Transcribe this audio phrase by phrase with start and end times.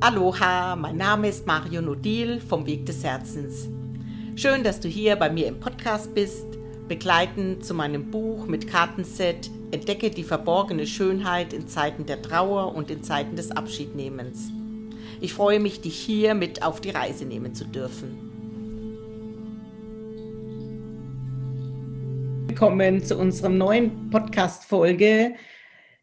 [0.00, 3.68] Aloha, mein Name ist Mario Nodil vom Weg des Herzens.
[4.36, 6.46] Schön, dass du hier bei mir im Podcast bist,
[6.86, 12.92] begleitend zu meinem Buch mit Kartenset Entdecke die verborgene Schönheit in Zeiten der Trauer und
[12.92, 14.52] in Zeiten des Abschiednehmens.
[15.20, 18.24] Ich freue mich, dich hier mit auf die Reise nehmen zu dürfen.
[22.46, 25.34] Willkommen zu unserer neuen Podcast-Folge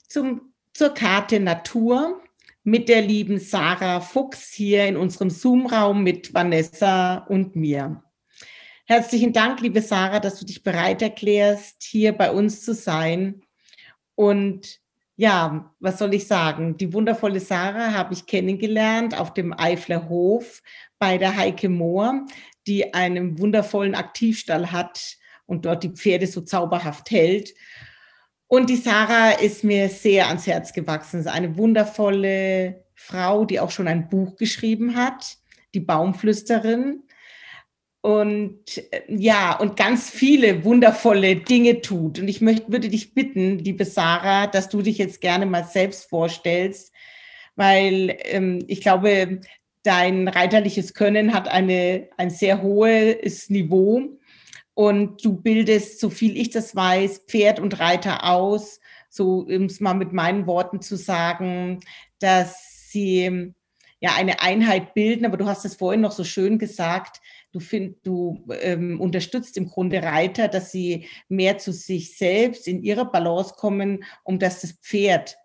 [0.09, 2.19] zur Karte Natur
[2.65, 8.03] mit der lieben Sarah Fuchs hier in unserem Zoom-Raum mit Vanessa und mir.
[8.87, 13.43] Herzlichen Dank, liebe Sarah, dass du dich bereit erklärst, hier bei uns zu sein.
[14.15, 14.79] Und
[15.15, 16.75] ja, was soll ich sagen?
[16.77, 20.63] Die wundervolle Sarah habe ich kennengelernt auf dem Eifler Hof
[20.97, 22.25] bei der Heike Mohr,
[22.65, 27.53] die einen wundervollen Aktivstall hat und dort die Pferde so zauberhaft hält.
[28.47, 31.21] Und die Sarah ist mir sehr ans Herz gewachsen.
[31.21, 35.37] Sie ist eine wundervolle Frau, die auch schon ein Buch geschrieben hat,
[35.73, 37.03] die Baumflüsterin.
[38.01, 42.19] Und äh, ja, und ganz viele wundervolle Dinge tut.
[42.19, 46.07] Und ich möchte, würde dich bitten, liebe Sarah, dass du dich jetzt gerne mal selbst
[46.07, 46.93] vorstellst,
[47.55, 49.41] weil ähm, ich glaube,
[49.81, 54.19] dein reiterliches Können hat eine, ein sehr hohes Niveau.
[54.75, 59.79] Und du bildest, so viel ich das weiß, Pferd und Reiter aus, so um es
[59.79, 61.79] mal mit meinen Worten zu sagen,
[62.19, 63.53] dass sie
[64.01, 65.25] ja eine Einheit bilden.
[65.25, 67.21] Aber du hast es vorhin noch so schön gesagt.
[67.53, 72.83] Du, find, du ähm, unterstützt im Grunde Reiter, dass sie mehr zu sich selbst in
[72.83, 75.37] ihrer Balance kommen, um dass das Pferd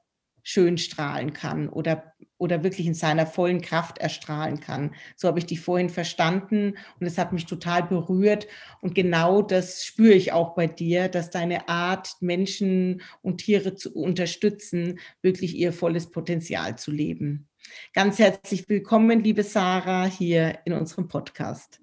[0.42, 4.94] schön strahlen kann oder, oder wirklich in seiner vollen Kraft erstrahlen kann.
[5.14, 8.48] So habe ich dich vorhin verstanden und es hat mich total berührt.
[8.80, 13.94] Und genau das spüre ich auch bei dir, dass deine Art, Menschen und Tiere zu
[13.94, 17.46] unterstützen, wirklich ihr volles Potenzial zu leben.
[17.92, 21.78] Ganz herzlich willkommen, liebe Sarah, hier in unserem Podcast.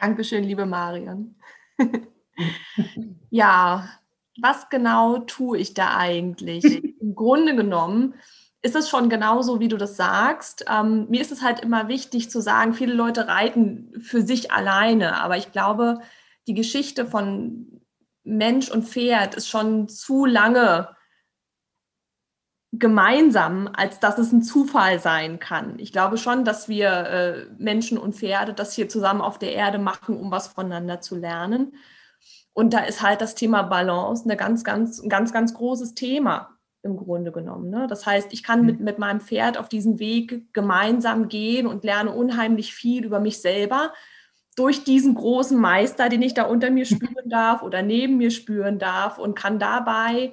[0.00, 1.36] Dankeschön, liebe Marion.
[3.30, 4.00] ja,
[4.40, 6.64] was genau tue ich da eigentlich?
[7.00, 8.14] Im Grunde genommen
[8.62, 10.64] ist es schon genauso, wie du das sagst.
[10.68, 15.20] Ähm, mir ist es halt immer wichtig zu sagen, viele Leute reiten für sich alleine,
[15.20, 16.00] aber ich glaube,
[16.46, 17.82] die Geschichte von
[18.24, 20.96] Mensch und Pferd ist schon zu lange
[22.72, 25.78] gemeinsam, als dass es ein Zufall sein kann.
[25.78, 29.78] Ich glaube schon, dass wir äh, Menschen und Pferde das hier zusammen auf der Erde
[29.78, 31.74] machen, um was voneinander zu lernen.
[32.52, 36.57] Und da ist halt das Thema Balance eine ganz, ganz, ein ganz, ganz großes Thema
[36.82, 37.70] im Grunde genommen.
[37.70, 37.86] Ne?
[37.88, 38.84] Das heißt, ich kann mit, mhm.
[38.84, 43.92] mit meinem Pferd auf diesen Weg gemeinsam gehen und lerne unheimlich viel über mich selber
[44.56, 48.78] durch diesen großen Meister, den ich da unter mir spüren darf oder neben mir spüren
[48.78, 50.32] darf und kann dabei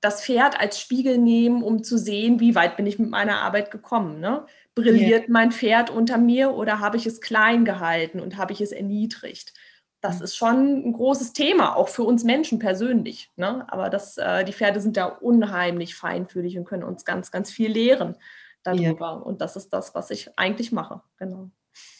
[0.00, 3.70] das Pferd als Spiegel nehmen, um zu sehen, wie weit bin ich mit meiner Arbeit
[3.70, 4.18] gekommen.
[4.18, 4.44] Ne?
[4.74, 5.30] Brilliert yeah.
[5.30, 9.54] mein Pferd unter mir oder habe ich es klein gehalten und habe ich es erniedrigt?
[10.02, 13.30] Das ist schon ein großes Thema, auch für uns Menschen persönlich.
[13.36, 13.64] Ne?
[13.68, 17.70] Aber das, äh, die Pferde sind da unheimlich feinfühlig und können uns ganz, ganz viel
[17.70, 18.16] lehren
[18.64, 19.06] darüber.
[19.06, 19.12] Ja.
[19.12, 21.02] Und das ist das, was ich eigentlich mache.
[21.18, 21.50] Genau.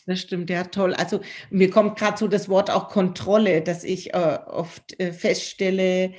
[0.06, 0.94] Das stimmt, ja, toll.
[0.94, 1.20] Also
[1.50, 6.12] mir kommt gerade so das Wort auch Kontrolle, dass ich äh, oft äh, feststelle,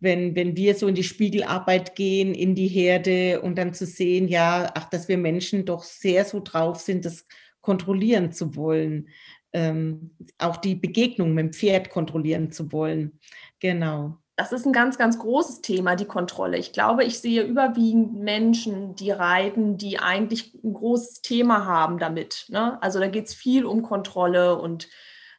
[0.00, 4.28] wenn, wenn wir so in die Spiegelarbeit gehen, in die Herde und dann zu sehen,
[4.28, 7.26] ja, ach, dass wir Menschen doch sehr so drauf sind, das
[7.62, 9.08] kontrollieren zu wollen
[9.54, 13.18] ähm, auch die Begegnung mit dem Pferd kontrollieren zu wollen.
[13.60, 14.18] Genau.
[14.36, 16.58] Das ist ein ganz, ganz großes Thema, die Kontrolle.
[16.58, 22.46] Ich glaube, ich sehe überwiegend Menschen, die reiten, die eigentlich ein großes Thema haben damit.
[22.48, 22.82] Ne?
[22.82, 24.88] Also da geht es viel um Kontrolle und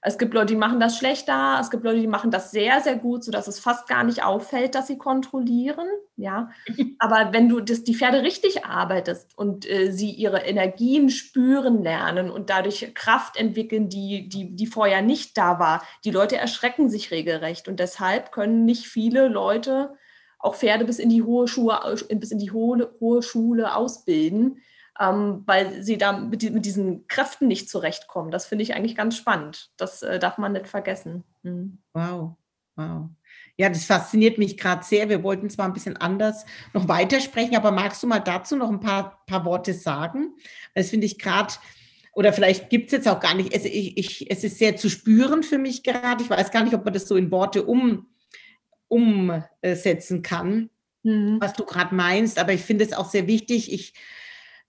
[0.08, 2.96] es gibt Leute, die machen das schlechter, es gibt Leute, die machen das sehr, sehr
[2.96, 5.88] gut, sodass es fast gar nicht auffällt, dass sie kontrollieren.
[6.16, 6.52] Ja,
[7.00, 12.30] aber wenn du das, die Pferde richtig arbeitest und äh, sie ihre Energien spüren lernen
[12.30, 17.10] und dadurch Kraft entwickeln, die, die, die vorher nicht da war, die Leute erschrecken sich
[17.10, 19.96] regelrecht und deshalb können nicht viele Leute
[20.38, 21.80] auch Pferde bis in die hohe Schuhe,
[22.10, 24.62] bis in die hohe, hohe Schule ausbilden,
[25.00, 28.31] ähm, weil sie da mit, die, mit, diesen Kräften nicht zurechtkommen.
[28.31, 29.71] Das finde ich eigentlich ganz spannend.
[29.77, 31.24] Das äh, darf man nicht vergessen.
[31.44, 31.80] Mhm.
[31.94, 32.36] Wow,
[32.75, 33.09] wow.
[33.57, 35.09] Ja, das fasziniert mich gerade sehr.
[35.09, 38.80] Wir wollten zwar ein bisschen anders noch weitersprechen, aber magst du mal dazu noch ein
[38.80, 40.36] paar, paar Worte sagen?
[40.74, 41.53] Das finde ich gerade,
[42.13, 44.89] oder vielleicht gibt es jetzt auch gar nicht, es, ich, ich, es ist sehr zu
[44.89, 46.24] spüren für mich gerade.
[46.24, 48.07] Ich weiß gar nicht, ob man das so in Worte um,
[48.88, 50.69] umsetzen kann,
[51.03, 51.38] mhm.
[51.39, 53.71] was du gerade meinst, aber ich finde es auch sehr wichtig.
[53.71, 53.94] Ich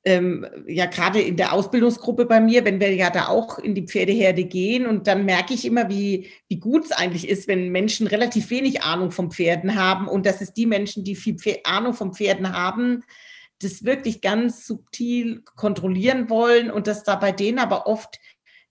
[0.07, 3.87] ähm, ja gerade in der Ausbildungsgruppe bei mir, wenn wir ja da auch in die
[3.87, 8.07] Pferdeherde gehen und dann merke ich immer, wie, wie gut es eigentlich ist, wenn Menschen
[8.07, 12.15] relativ wenig Ahnung vom Pferden haben und dass es die Menschen, die viel Ahnung vom
[12.15, 13.03] Pferden haben,
[13.59, 18.21] das wirklich ganz subtil kontrollieren wollen und dass da bei denen aber oft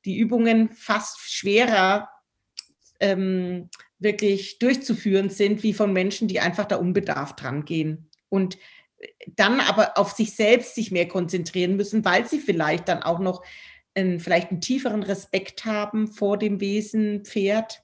[0.05, 2.07] die Übungen fast schwerer
[3.01, 8.09] ähm, wirklich durchzuführen sind, wie von Menschen, die einfach da unbedarft dran gehen.
[8.29, 8.57] Und
[9.27, 13.43] dann aber auf sich selbst sich mehr konzentrieren müssen, weil sie vielleicht dann auch noch
[13.93, 17.83] einen, vielleicht einen tieferen Respekt haben vor dem Wesen Pferd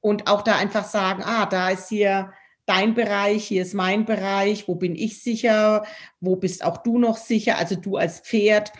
[0.00, 2.32] und auch da einfach sagen, ah, da ist hier
[2.66, 5.84] dein Bereich, hier ist mein Bereich, wo bin ich sicher,
[6.20, 8.72] wo bist auch du noch sicher, also du als Pferd.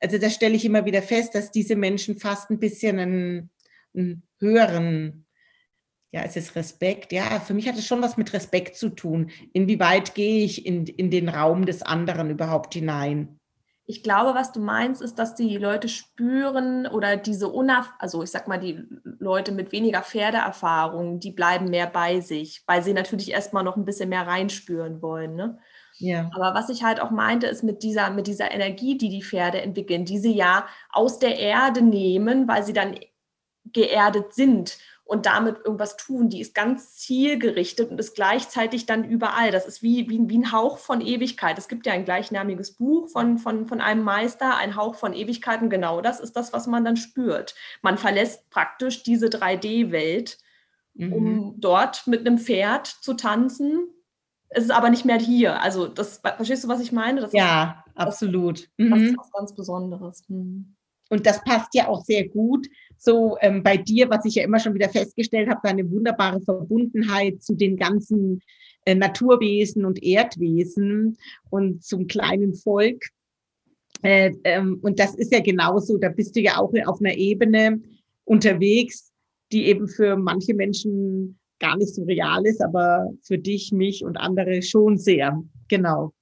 [0.00, 3.50] Also da stelle ich immer wieder fest, dass diese Menschen fast ein bisschen einen,
[3.94, 5.26] einen höheren,
[6.12, 7.10] ja, es ist Respekt.
[7.10, 9.30] Ja, für mich hat es schon was mit Respekt zu tun.
[9.54, 13.40] Inwieweit gehe ich in, in den Raum des anderen überhaupt hinein?
[13.86, 18.30] Ich glaube, was du meinst, ist, dass die Leute spüren oder diese Unaff, also ich
[18.30, 18.84] sag mal, die
[19.18, 23.86] Leute mit weniger Pferdeerfahrung, die bleiben mehr bei sich, weil sie natürlich erstmal noch ein
[23.86, 25.34] bisschen mehr reinspüren wollen.
[25.34, 25.58] Ne?
[25.96, 26.30] Ja.
[26.34, 29.62] Aber was ich halt auch meinte, ist mit dieser, mit dieser Energie, die die Pferde
[29.62, 32.96] entwickeln, die sie ja aus der Erde nehmen, weil sie dann
[33.72, 34.78] geerdet sind
[35.12, 36.30] und damit irgendwas tun.
[36.30, 39.50] Die ist ganz zielgerichtet und ist gleichzeitig dann überall.
[39.50, 41.58] Das ist wie, wie, wie ein Hauch von Ewigkeit.
[41.58, 45.68] Es gibt ja ein gleichnamiges Buch von, von, von einem Meister, ein Hauch von Ewigkeiten.
[45.68, 47.54] Genau das ist das, was man dann spürt.
[47.82, 50.38] Man verlässt praktisch diese 3D-Welt,
[50.94, 51.12] mhm.
[51.12, 53.88] um dort mit einem Pferd zu tanzen.
[54.48, 55.60] Es ist aber nicht mehr hier.
[55.60, 57.20] Also, das, verstehst du, was ich meine?
[57.20, 58.60] Das ja, ist, absolut.
[58.78, 59.16] Das, das, ist mhm.
[59.18, 60.24] was ganz Besonderes.
[60.28, 60.74] Mhm.
[61.10, 62.66] Und das passt ja auch sehr gut
[63.02, 67.42] so ähm, bei dir, was ich ja immer schon wieder festgestellt habe, deine wunderbare Verbundenheit
[67.42, 68.40] zu den ganzen
[68.84, 71.18] äh, Naturwesen und Erdwesen
[71.50, 73.08] und zum kleinen Volk.
[74.02, 77.82] Äh, ähm, und das ist ja genauso, da bist du ja auch auf einer Ebene
[78.24, 79.10] unterwegs,
[79.50, 84.16] die eben für manche Menschen gar nicht so real ist, aber für dich, mich und
[84.16, 85.42] andere schon sehr.
[85.68, 86.12] Genau.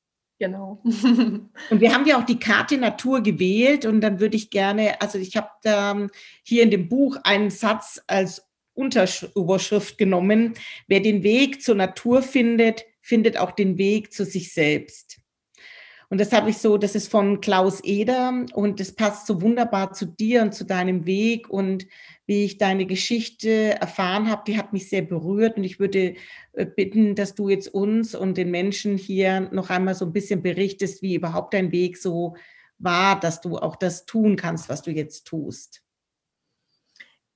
[0.40, 0.81] Genau.
[0.84, 5.19] und wir haben ja auch die Karte Natur gewählt und dann würde ich gerne, also
[5.19, 6.08] ich habe da
[6.42, 8.42] hier in dem Buch einen Satz als
[8.72, 10.54] Unterüberschrift genommen,
[10.87, 15.20] wer den Weg zur Natur findet, findet auch den Weg zu sich selbst.
[16.10, 19.92] Und das habe ich so, das ist von Klaus Eder und das passt so wunderbar
[19.92, 21.86] zu dir und zu deinem Weg und
[22.26, 26.16] wie ich deine Geschichte erfahren habe, die hat mich sehr berührt und ich würde
[26.54, 30.42] äh, bitten, dass du jetzt uns und den Menschen hier noch einmal so ein bisschen
[30.42, 32.34] berichtest, wie überhaupt dein Weg so
[32.78, 35.84] war, dass du auch das tun kannst, was du jetzt tust.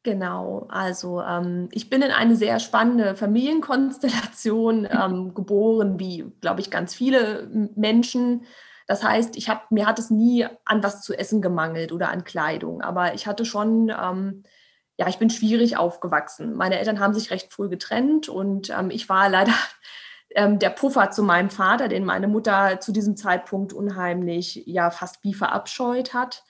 [0.05, 6.71] Genau, also ähm, ich bin in eine sehr spannende Familienkonstellation ähm, geboren, wie, glaube ich,
[6.71, 8.45] ganz viele Menschen.
[8.87, 12.23] Das heißt, ich hab, mir hat es nie an was zu essen gemangelt oder an
[12.23, 14.43] Kleidung, aber ich hatte schon, ähm,
[14.99, 16.55] ja, ich bin schwierig aufgewachsen.
[16.55, 19.55] Meine Eltern haben sich recht früh getrennt und ähm, ich war leider
[20.35, 25.25] ähm, der Puffer zu meinem Vater, den meine Mutter zu diesem Zeitpunkt unheimlich, ja, fast
[25.25, 26.45] wie verabscheut hat.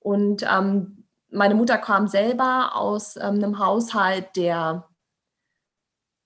[0.00, 4.88] Und ähm, meine Mutter kam selber aus ähm, einem Haushalt, der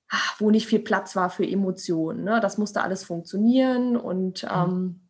[0.08, 2.24] ach, wo nicht viel Platz war für Emotionen.
[2.24, 2.40] Ne?
[2.40, 3.96] Das musste alles funktionieren.
[3.96, 4.48] Und mhm.
[4.52, 5.08] ähm,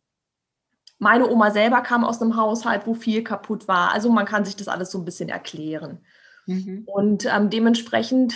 [0.97, 3.93] meine Oma selber kam aus einem Haushalt, wo viel kaputt war.
[3.93, 5.99] Also man kann sich das alles so ein bisschen erklären.
[6.47, 6.83] Mhm.
[6.85, 8.35] Und ähm, dementsprechend,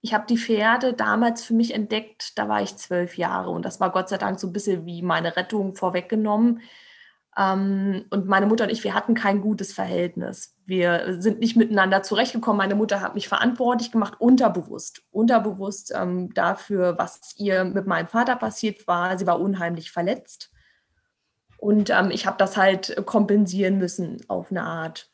[0.00, 3.80] ich habe die Pferde damals für mich entdeckt, da war ich zwölf Jahre und das
[3.80, 6.60] war Gott sei Dank so ein bisschen wie meine Rettung vorweggenommen.
[7.36, 10.51] Ähm, und meine Mutter und ich, wir hatten kein gutes Verhältnis.
[10.64, 12.56] Wir sind nicht miteinander zurechtgekommen.
[12.56, 18.36] Meine Mutter hat mich verantwortlich gemacht, unterbewusst, unterbewusst ähm, dafür, was ihr mit meinem Vater
[18.36, 19.18] passiert war.
[19.18, 20.50] Sie war unheimlich verletzt.
[21.58, 25.11] Und ähm, ich habe das halt kompensieren müssen auf eine Art.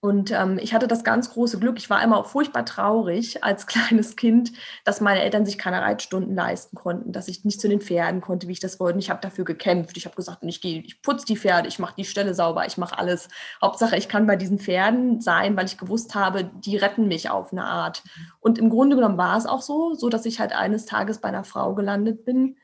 [0.00, 4.14] Und ähm, ich hatte das ganz große Glück, ich war immer furchtbar traurig als kleines
[4.14, 4.52] Kind,
[4.84, 8.46] dass meine Eltern sich keine Reitstunden leisten konnten, dass ich nicht zu den Pferden konnte,
[8.46, 8.94] wie ich das wollte.
[8.94, 9.96] Und ich habe dafür gekämpft.
[9.96, 12.78] Ich habe gesagt, ich gehe, ich putze die Pferde, ich mache die Stelle sauber, ich
[12.78, 13.28] mache alles.
[13.60, 17.50] Hauptsache, ich kann bei diesen Pferden sein, weil ich gewusst habe, die retten mich auf
[17.52, 18.04] eine Art.
[18.38, 21.28] Und im Grunde genommen war es auch so, so dass ich halt eines Tages bei
[21.28, 22.56] einer Frau gelandet bin,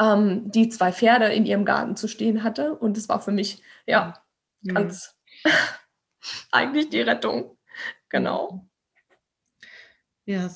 [0.00, 2.74] ähm, die zwei Pferde in ihrem Garten zu stehen hatte.
[2.74, 4.14] Und es war für mich, ja,
[4.66, 5.14] ganz.
[5.44, 5.50] Mhm.
[6.50, 7.56] Eigentlich die Rettung.
[8.08, 8.68] Genau.
[10.24, 10.50] Ja,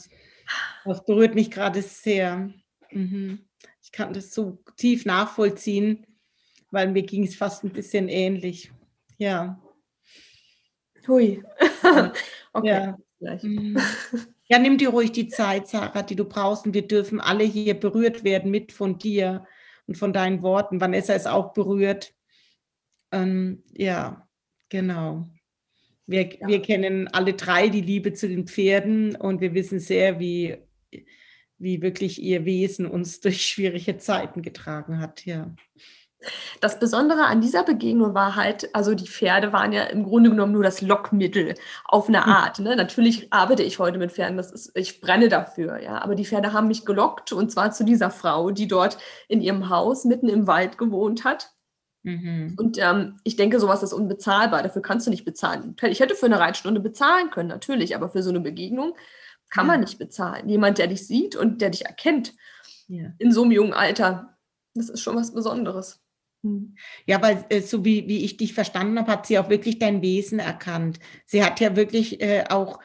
[0.85, 2.53] das berührt mich gerade sehr.
[2.91, 3.49] Mhm.
[3.83, 6.07] Ich kann das so tief nachvollziehen,
[6.71, 8.73] weil mir ging es fast ein bisschen ähnlich.
[9.19, 9.61] Ja.
[11.07, 11.43] Hui.
[12.53, 12.95] okay.
[13.21, 13.39] Ja.
[13.43, 13.79] Mhm.
[14.49, 16.67] ja, nimm dir ruhig die Zeit, Sarah, die du brauchst.
[16.67, 19.47] Und wir dürfen alle hier berührt werden mit von dir
[19.87, 20.81] und von deinen Worten.
[20.81, 22.15] Vanessa ist auch berührt.
[23.13, 24.29] Ähm, ja,
[24.69, 25.27] genau.
[26.11, 26.49] Wir, ja.
[26.49, 30.59] wir kennen alle drei die Liebe zu den Pferden und wir wissen sehr, wie,
[31.59, 35.55] wie wirklich ihr Wesen uns durch schwierige Zeiten getragen hat, ja.
[36.61, 40.53] Das Besondere an dieser Begegnung war halt, also die Pferde waren ja im Grunde genommen
[40.53, 42.33] nur das Lockmittel auf eine hm.
[42.33, 42.59] Art.
[42.59, 42.75] Ne?
[42.75, 46.03] Natürlich arbeite ich heute mit Pferden, das ist, ich brenne dafür, ja.
[46.03, 48.99] Aber die Pferde haben mich gelockt und zwar zu dieser Frau, die dort
[49.29, 51.53] in ihrem Haus mitten im Wald gewohnt hat.
[52.03, 52.55] Mhm.
[52.59, 54.63] Und ähm, ich denke, sowas ist unbezahlbar.
[54.63, 55.77] Dafür kannst du nicht bezahlen.
[55.83, 58.95] Ich hätte für eine Reitstunde bezahlen können, natürlich, aber für so eine Begegnung
[59.51, 59.73] kann ja.
[59.73, 60.49] man nicht bezahlen.
[60.49, 62.35] Jemand, der dich sieht und der dich erkennt
[62.89, 63.13] ja.
[63.19, 64.39] in so einem jungen Alter,
[64.75, 66.01] das ist schon was Besonderes.
[66.43, 66.77] Hm.
[67.07, 70.01] Ja, weil äh, so wie, wie ich dich verstanden habe, hat sie auch wirklich dein
[70.01, 70.99] Wesen erkannt.
[71.27, 72.81] Sie hat ja wirklich äh, auch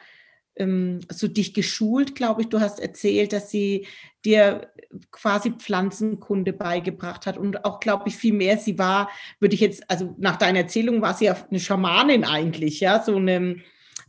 [0.56, 2.48] ähm, so dich geschult, glaube ich.
[2.48, 3.86] Du hast erzählt, dass sie
[4.24, 4.72] dir
[5.10, 8.58] quasi Pflanzenkunde beigebracht hat und auch, glaube ich, viel mehr.
[8.58, 9.10] Sie war,
[9.40, 13.16] würde ich jetzt, also nach deiner Erzählung war sie ja eine Schamanin eigentlich, ja, so
[13.16, 13.56] eine,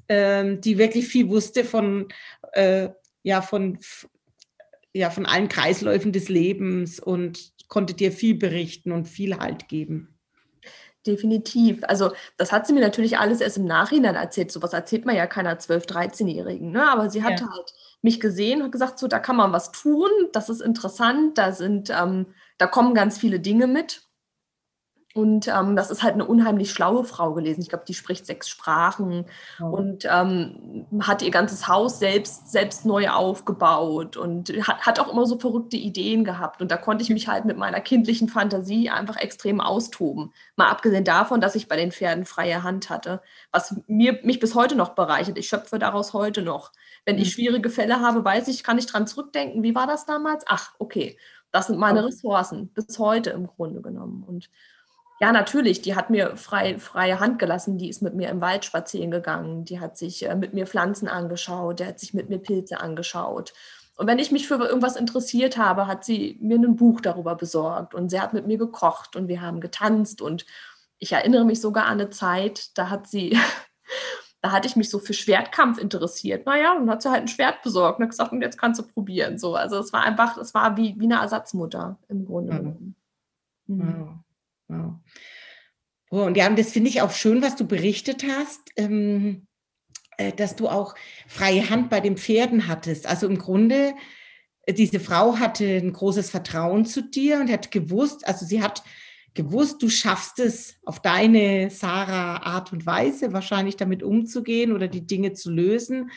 [0.09, 2.07] ähm, die wirklich viel wusste von,
[2.53, 2.89] äh,
[3.23, 3.77] ja, von,
[4.93, 10.16] ja, von allen Kreisläufen des Lebens und konnte dir viel berichten und viel Halt geben.
[11.07, 11.83] Definitiv.
[11.87, 14.51] Also das hat sie mir natürlich alles erst im Nachhinein erzählt.
[14.51, 16.71] Sowas erzählt man ja keiner 12-, 13-Jährigen.
[16.71, 16.87] Ne?
[16.91, 17.49] Aber sie hatte ja.
[17.49, 21.53] halt mich gesehen und gesagt, so da kann man was tun, das ist interessant, da
[21.53, 24.06] sind, ähm, da kommen ganz viele Dinge mit.
[25.17, 27.61] Und ähm, das ist halt eine unheimlich schlaue Frau gelesen.
[27.61, 29.25] Ich glaube, die spricht sechs Sprachen
[29.59, 29.65] oh.
[29.65, 35.25] und ähm, hat ihr ganzes Haus selbst, selbst neu aufgebaut und hat, hat auch immer
[35.25, 36.61] so verrückte Ideen gehabt.
[36.61, 40.33] Und da konnte ich mich halt mit meiner kindlichen Fantasie einfach extrem austoben.
[40.55, 43.19] Mal abgesehen davon, dass ich bei den Pferden freie Hand hatte,
[43.51, 45.39] was mir, mich bis heute noch bereichert.
[45.39, 46.71] Ich schöpfe daraus heute noch.
[47.05, 47.31] Wenn ich mhm.
[47.31, 49.63] schwierige Fälle habe, weiß ich, kann ich dran zurückdenken.
[49.63, 50.43] Wie war das damals?
[50.45, 51.17] Ach, okay.
[51.51, 54.21] Das sind meine Ressourcen, bis heute im Grunde genommen.
[54.21, 54.49] Und
[55.19, 57.77] ja, natürlich, die hat mir frei, freie Hand gelassen.
[57.77, 59.65] Die ist mit mir im Wald spazieren gegangen.
[59.65, 61.79] Die hat sich äh, mit mir Pflanzen angeschaut.
[61.79, 63.53] Der hat sich mit mir Pilze angeschaut.
[63.95, 67.95] Und wenn ich mich für irgendwas interessiert habe, hat sie mir ein Buch darüber besorgt.
[67.95, 70.21] Und sie hat mit mir gekocht und wir haben getanzt.
[70.21, 70.45] Und
[70.99, 73.35] ich erinnere mich sogar an eine Zeit, da hat sie,
[74.41, 76.45] da hatte ich mich so für Schwertkampf interessiert.
[76.45, 78.85] Naja, und hat sie halt ein Schwert besorgt und hat gesagt, und jetzt kannst du
[78.85, 79.39] probieren.
[79.39, 82.95] So, also es war einfach, es war wie, wie eine Ersatzmutter im Grunde mhm.
[83.65, 84.23] Mhm.
[84.67, 84.99] Wow.
[86.09, 86.21] Wow.
[86.21, 89.47] Oh, und ja, und das finde ich auch schön, was du berichtet hast, ähm,
[90.17, 90.95] äh, dass du auch
[91.27, 93.07] freie Hand bei den Pferden hattest.
[93.07, 93.93] Also im Grunde,
[94.63, 98.83] äh, diese Frau hatte ein großes Vertrauen zu dir und hat gewusst, also sie hat
[99.33, 105.05] gewusst, du schaffst es auf deine Sarah Art und Weise wahrscheinlich damit umzugehen oder die
[105.05, 106.09] Dinge zu lösen.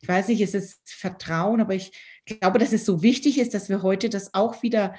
[0.00, 1.92] Ich weiß nicht, es ist Vertrauen, aber ich
[2.24, 4.94] glaube, dass es so wichtig ist, dass wir heute das auch wieder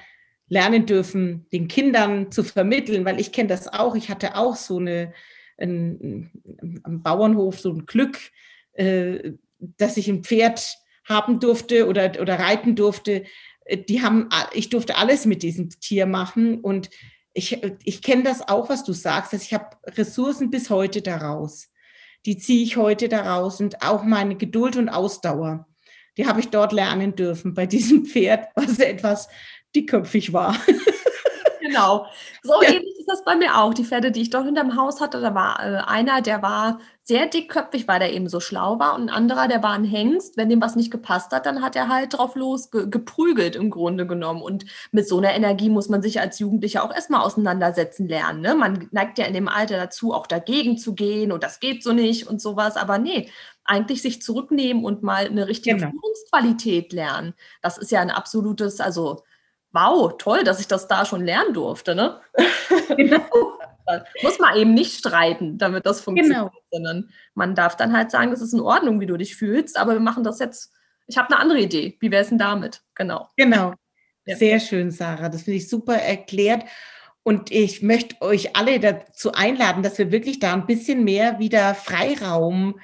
[0.54, 3.94] lernen dürfen, den Kindern zu vermitteln, weil ich kenne das auch.
[3.94, 5.12] Ich hatte auch so eine
[5.58, 6.30] ein,
[6.82, 8.18] am Bauernhof so ein Glück,
[8.72, 13.24] äh, dass ich ein Pferd haben durfte oder, oder reiten durfte.
[13.88, 16.90] Die haben, ich durfte alles mit diesem Tier machen und
[17.32, 21.68] ich, ich kenne das auch, was du sagst, dass ich habe Ressourcen bis heute daraus.
[22.26, 25.66] Die ziehe ich heute daraus und auch meine Geduld und Ausdauer,
[26.16, 29.28] die habe ich dort lernen dürfen bei diesem Pferd, was etwas
[29.74, 30.56] dickköpfig war.
[31.64, 32.06] Genau.
[32.42, 32.72] So ja.
[32.72, 33.72] ähnlich ist das bei mir auch.
[33.72, 37.26] Die Pferde, die ich dort hinterm Haus hatte, da war äh, einer, der war sehr
[37.26, 38.94] dickköpfig, weil der eben so schlau war.
[38.94, 40.36] Und ein anderer, der war ein Hengst.
[40.36, 43.70] Wenn dem was nicht gepasst hat, dann hat er halt drauf los ge geprügelt im
[43.70, 44.42] Grunde genommen.
[44.42, 48.42] Und mit so einer Energie muss man sich als Jugendlicher auch erstmal auseinandersetzen lernen.
[48.42, 48.54] Ne?
[48.54, 51.92] Man neigt ja in dem Alter dazu, auch dagegen zu gehen und das geht so
[51.92, 52.76] nicht und sowas.
[52.76, 53.30] Aber nee,
[53.64, 55.90] eigentlich sich zurücknehmen und mal eine richtige genau.
[55.90, 57.34] Führungsqualität lernen.
[57.62, 59.22] Das ist ja ein absolutes, also
[59.74, 61.94] wow, toll, dass ich das da schon lernen durfte.
[61.94, 62.20] Ne?
[62.96, 63.58] Genau.
[64.22, 66.52] Muss man eben nicht streiten, damit das funktioniert, genau.
[66.70, 69.92] sondern man darf dann halt sagen, das ist in Ordnung, wie du dich fühlst, aber
[69.92, 70.72] wir machen das jetzt.
[71.06, 71.98] Ich habe eine andere Idee.
[72.00, 72.82] Wie wäre es denn damit?
[72.94, 73.28] Genau.
[73.36, 73.74] Genau.
[74.24, 74.36] Ja.
[74.36, 75.28] Sehr schön, Sarah.
[75.28, 76.64] Das finde ich super erklärt.
[77.24, 81.74] Und ich möchte euch alle dazu einladen, dass wir wirklich da ein bisschen mehr wieder
[81.74, 82.80] Freiraum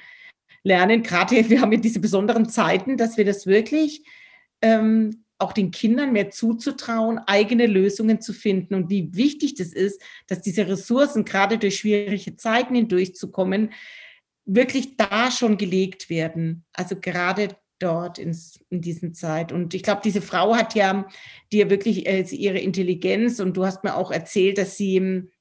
[0.63, 1.01] lernen.
[1.01, 4.03] Gerade wir haben ja diese besonderen Zeiten, dass wir das wirklich
[4.61, 10.01] ähm, auch den Kindern mehr zuzutrauen, eigene Lösungen zu finden und wie wichtig das ist,
[10.27, 13.71] dass diese Ressourcen gerade durch schwierige Zeiten hindurchzukommen,
[14.45, 16.65] wirklich da schon gelegt werden.
[16.73, 19.51] Also gerade dort ins, in diesen Zeit.
[19.51, 21.07] Und ich glaube, diese Frau hat ja
[21.51, 25.31] dir wirklich äh, ihre Intelligenz und du hast mir auch erzählt, dass sie ähm,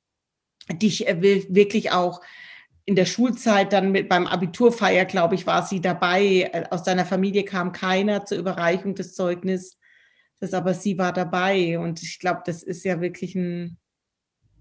[0.73, 2.21] dich äh, wirklich auch
[2.87, 6.51] in der Schulzeit dann mit beim Abiturfeier, glaube ich, war sie dabei.
[6.53, 9.80] Äh, aus deiner Familie kam keiner zur Überreichung des Zeugnisses
[10.41, 13.79] das aber sie war dabei und ich glaube, das ist ja wirklich ein,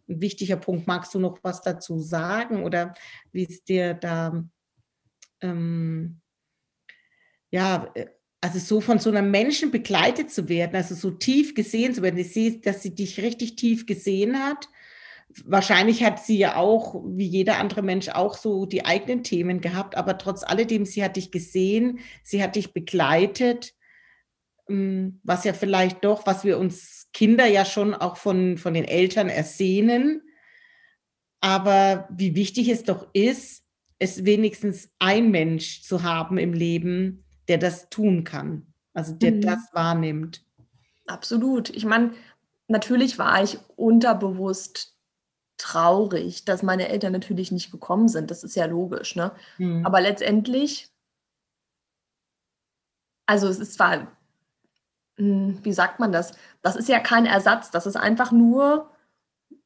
[0.07, 0.87] ein, wichtiger Punkt.
[0.87, 2.93] Magst du noch was dazu sagen oder
[3.31, 4.43] wie es dir da,
[5.41, 6.19] ähm,
[7.49, 8.07] ja, äh,
[8.41, 12.17] also so von so einem Menschen begleitet zu werden, also so tief gesehen zu werden.
[12.17, 14.69] Ich sehe, dass sie dich richtig tief gesehen hat.
[15.45, 19.95] Wahrscheinlich hat sie ja auch, wie jeder andere Mensch, auch so die eigenen Themen gehabt,
[19.95, 23.75] aber trotz alledem, sie hat dich gesehen, sie hat dich begleitet,
[25.23, 29.29] was ja vielleicht doch, was wir uns Kinder ja schon auch von, von den Eltern
[29.29, 30.21] ersehnen.
[31.41, 33.63] Aber wie wichtig es doch ist,
[33.97, 39.41] es wenigstens ein Mensch zu haben im Leben, der das tun kann, also der mhm.
[39.41, 40.45] das wahrnimmt.
[41.07, 41.69] Absolut.
[41.71, 42.13] Ich meine,
[42.67, 44.95] natürlich war ich unterbewusst
[45.57, 48.31] traurig, dass meine Eltern natürlich nicht gekommen sind.
[48.31, 49.15] Das ist ja logisch.
[49.15, 49.31] Ne?
[49.57, 49.85] Mhm.
[49.85, 50.89] Aber letztendlich,
[53.25, 54.15] also es ist zwar,
[55.19, 56.33] wie sagt man das?
[56.61, 57.71] Das ist ja kein Ersatz.
[57.71, 58.89] Das ist einfach nur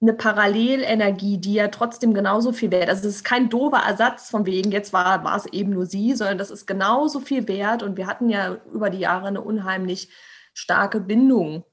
[0.01, 2.89] eine Parallelenergie, die ja trotzdem genauso viel wert.
[2.89, 6.13] Also es ist kein doofer Ersatz von wegen, jetzt war, war es eben nur sie,
[6.13, 7.83] sondern das ist genauso viel wert.
[7.83, 10.10] Und wir hatten ja über die Jahre eine unheimlich
[10.53, 11.63] starke Bindung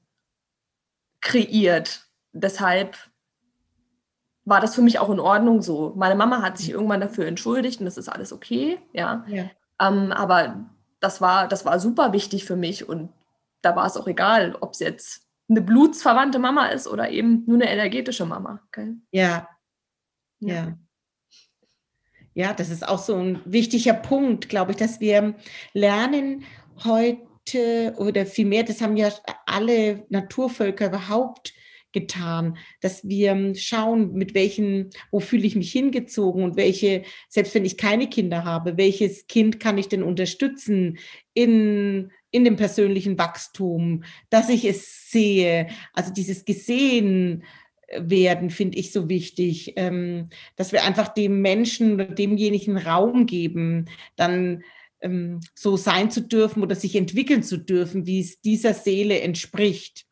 [1.19, 2.05] kreiert.
[2.33, 2.97] Deshalb
[4.45, 5.93] war das für mich auch in Ordnung so.
[5.95, 9.25] Meine Mama hat sich irgendwann dafür entschuldigt und das ist alles okay, ja.
[9.27, 9.45] ja.
[9.79, 10.65] Ähm, aber
[10.99, 13.09] das war, das war super wichtig für mich und
[13.61, 17.55] da war es auch egal, ob es jetzt eine blutsverwandte Mama ist oder eben nur
[17.55, 18.61] eine energetische Mama.
[18.67, 18.93] Okay?
[19.11, 19.49] Ja.
[20.39, 20.53] ja.
[20.53, 20.77] Ja.
[22.33, 25.35] Ja, das ist auch so ein wichtiger Punkt, glaube ich, dass wir
[25.73, 26.45] lernen
[26.83, 29.09] heute oder vielmehr, das haben ja
[29.45, 31.53] alle Naturvölker überhaupt
[31.91, 37.65] getan, dass wir schauen, mit welchen, wo fühle ich mich hingezogen und welche, selbst wenn
[37.65, 40.99] ich keine Kinder habe, welches Kind kann ich denn unterstützen
[41.33, 45.67] in in dem persönlichen Wachstum, dass ich es sehe.
[45.93, 47.43] Also dieses gesehen
[47.97, 53.89] werden finde ich so wichtig, ähm, dass wir einfach dem Menschen oder demjenigen Raum geben,
[54.15, 54.63] dann
[55.01, 60.05] ähm, so sein zu dürfen oder sich entwickeln zu dürfen, wie es dieser Seele entspricht.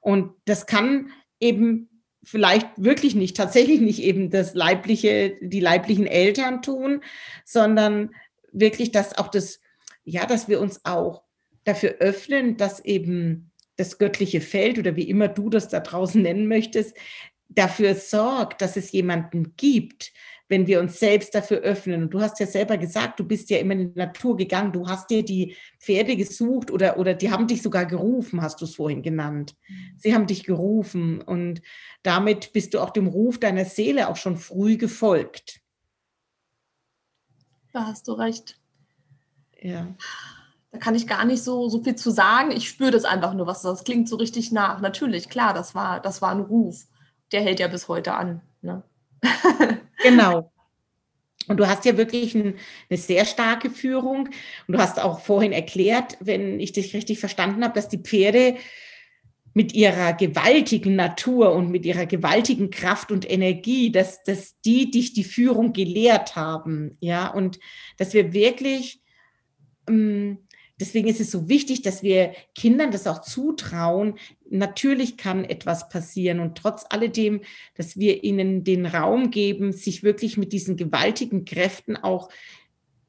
[0.00, 1.88] Und das kann eben
[2.22, 7.02] vielleicht wirklich nicht, tatsächlich nicht eben das leibliche, die leiblichen Eltern tun,
[7.44, 8.14] sondern
[8.52, 9.60] wirklich, dass auch das,
[10.04, 11.22] ja, dass wir uns auch
[11.70, 16.46] dafür öffnen, dass eben das göttliche Feld oder wie immer du das da draußen nennen
[16.46, 16.96] möchtest,
[17.48, 20.12] dafür sorgt, dass es jemanden gibt,
[20.48, 22.02] wenn wir uns selbst dafür öffnen.
[22.02, 24.88] Und du hast ja selber gesagt, du bist ja immer in die Natur gegangen, du
[24.88, 28.74] hast dir die Pferde gesucht oder, oder die haben dich sogar gerufen, hast du es
[28.74, 29.54] vorhin genannt.
[29.96, 31.62] Sie haben dich gerufen und
[32.02, 35.60] damit bist du auch dem Ruf deiner Seele auch schon früh gefolgt.
[37.72, 38.60] Da hast du recht.
[39.60, 39.94] Ja.
[40.72, 42.52] Da kann ich gar nicht so, so viel zu sagen.
[42.52, 44.80] Ich spüre das einfach nur, was das klingt so richtig nach.
[44.80, 46.86] Natürlich, klar, das war, das war ein Ruf.
[47.32, 48.40] Der hält ja bis heute an.
[48.62, 48.82] Ne?
[50.02, 50.52] genau.
[51.48, 52.54] Und du hast ja wirklich ein,
[52.88, 54.28] eine sehr starke Führung.
[54.68, 58.56] Und du hast auch vorhin erklärt, wenn ich dich richtig verstanden habe, dass die Pferde
[59.52, 65.12] mit ihrer gewaltigen Natur und mit ihrer gewaltigen Kraft und Energie, dass, dass die dich
[65.12, 66.96] die Führung gelehrt haben.
[67.00, 67.58] Ja, und
[67.96, 69.02] dass wir wirklich
[69.88, 70.38] ähm,
[70.80, 74.14] Deswegen ist es so wichtig, dass wir Kindern das auch zutrauen.
[74.48, 77.42] Natürlich kann etwas passieren und trotz alledem,
[77.76, 82.30] dass wir ihnen den Raum geben, sich wirklich mit diesen gewaltigen Kräften auch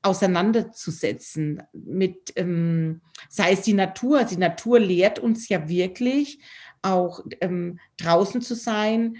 [0.01, 1.63] auseinanderzusetzen.
[1.73, 4.25] Mit, ähm, sei es die Natur.
[4.25, 6.39] Die Natur lehrt uns ja wirklich,
[6.81, 9.17] auch ähm, draußen zu sein,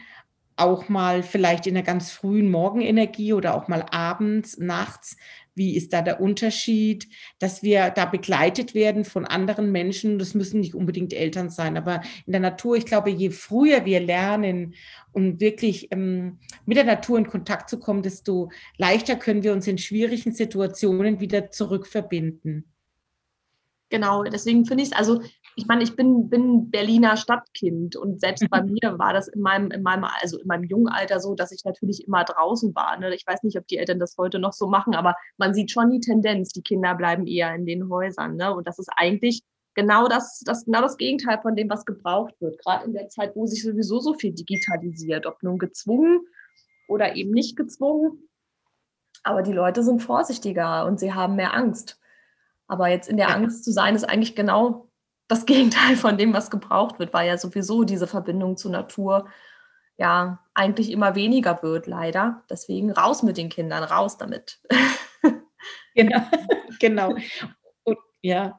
[0.56, 5.18] auch mal vielleicht in einer ganz frühen Morgenenergie oder auch mal abends, nachts
[5.56, 7.08] wie ist da der Unterschied,
[7.40, 10.20] dass wir da begleitet werden von anderen Menschen.
[10.20, 14.00] Das müssen nicht unbedingt Eltern sein, aber in der Natur, ich glaube, je früher wir
[14.00, 14.76] lernen
[15.12, 19.68] und wirklich ähm, mit der Natur in Kontakt zu kommen, desto leichter können wir uns
[19.68, 22.72] in schwierigen Situationen wieder zurückverbinden.
[23.92, 25.22] Genau, deswegen finde ich es, also
[25.56, 29.72] ich meine, ich bin, bin Berliner Stadtkind und selbst bei mir war das in meinem,
[29.72, 32.98] in meinem, also in meinem jungen Alter so, dass ich natürlich immer draußen war.
[32.98, 33.14] Ne?
[33.16, 35.90] Ich weiß nicht, ob die Eltern das heute noch so machen, aber man sieht schon
[35.90, 38.36] die Tendenz, die Kinder bleiben eher in den Häusern.
[38.36, 38.54] Ne?
[38.54, 39.44] Und das ist eigentlich
[39.76, 42.60] genau das, das, genau das Gegenteil von dem, was gebraucht wird.
[42.60, 46.22] Gerade in der Zeit, wo sich sowieso so viel digitalisiert, ob nun gezwungen
[46.88, 48.30] oder eben nicht gezwungen.
[49.24, 52.00] Aber die Leute sind vorsichtiger und sie haben mehr Angst.
[52.68, 54.91] Aber jetzt in der Angst zu sein, ist eigentlich genau
[55.32, 59.30] das Gegenteil von dem, was gebraucht wird, weil ja sowieso diese Verbindung zur Natur
[59.98, 62.44] ja eigentlich immer weniger wird, leider.
[62.50, 64.60] Deswegen raus mit den Kindern, raus damit.
[65.96, 66.22] genau,
[66.80, 67.16] genau.
[67.84, 68.58] Und, ja,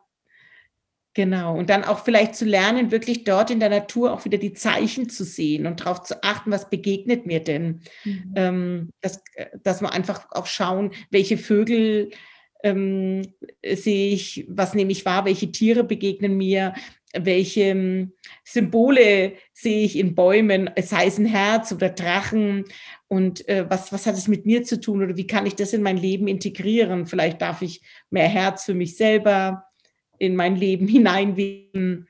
[1.15, 1.59] Genau.
[1.59, 5.11] Und dann auch vielleicht zu lernen, wirklich dort in der Natur auch wieder die Zeichen
[5.11, 7.83] zu sehen und darauf zu achten, was begegnet mir denn.
[8.05, 8.33] Mhm.
[8.35, 9.23] Ähm, dass,
[9.63, 12.09] dass wir einfach auch schauen, welche Vögel
[12.63, 13.23] ähm,
[13.65, 16.75] sehe ich, was nehme ich wahr, welche Tiere begegnen mir,
[17.15, 18.13] welche ähm,
[18.45, 22.65] Symbole sehe ich in Bäumen, sei es ein Herz oder Drachen
[23.09, 25.73] und äh, was, was hat es mit mir zu tun oder wie kann ich das
[25.73, 27.07] in mein Leben integrieren?
[27.07, 29.65] Vielleicht darf ich mehr Herz für mich selber
[30.19, 32.09] in mein Leben hineinweben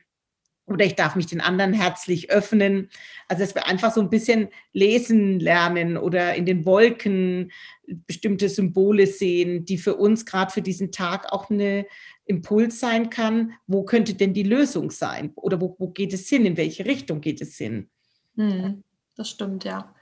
[0.66, 2.88] oder ich darf mich den anderen herzlich öffnen.
[3.28, 7.50] Also dass wir einfach so ein bisschen lesen lernen oder in den Wolken
[7.86, 11.86] bestimmte Symbole sehen, die für uns gerade für diesen Tag auch eine
[12.24, 13.54] Impuls sein kann.
[13.66, 15.32] Wo könnte denn die Lösung sein?
[15.34, 16.46] Oder wo, wo geht es hin?
[16.46, 17.90] In welche Richtung geht es hin?
[18.36, 18.84] Hm,
[19.16, 19.94] das stimmt, ja.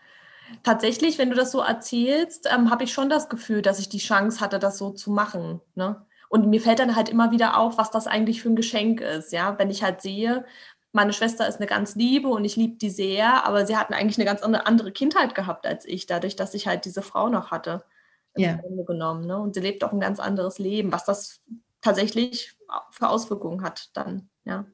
[0.63, 3.99] Tatsächlich, wenn du das so erzählst, ähm, habe ich schon das Gefühl, dass ich die
[3.99, 5.61] Chance hatte, das so zu machen.
[5.75, 6.05] Ne?
[6.31, 9.33] Und mir fällt dann halt immer wieder auf, was das eigentlich für ein Geschenk ist.
[9.33, 10.45] Ja, wenn ich halt sehe,
[10.93, 14.17] meine Schwester ist eine ganz liebe und ich liebe die sehr, aber sie hatten eigentlich
[14.17, 17.85] eine ganz andere Kindheit gehabt als ich, dadurch, dass ich halt diese Frau noch hatte.
[18.35, 18.55] Im ja.
[18.55, 19.27] Grunde genommen.
[19.27, 19.39] Ne?
[19.39, 21.41] Und sie lebt auch ein ganz anderes Leben, was das
[21.81, 22.57] tatsächlich
[22.93, 24.67] für Auswirkungen hat dann, ja.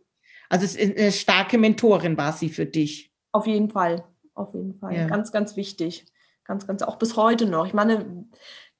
[0.49, 3.13] Also eine starke Mentorin war sie für dich.
[3.33, 4.95] Auf jeden Fall, auf jeden Fall.
[4.95, 5.07] Ja.
[5.07, 6.05] Ganz, ganz wichtig.
[6.45, 7.67] Ganz, ganz, auch bis heute noch.
[7.67, 8.27] Ich meine,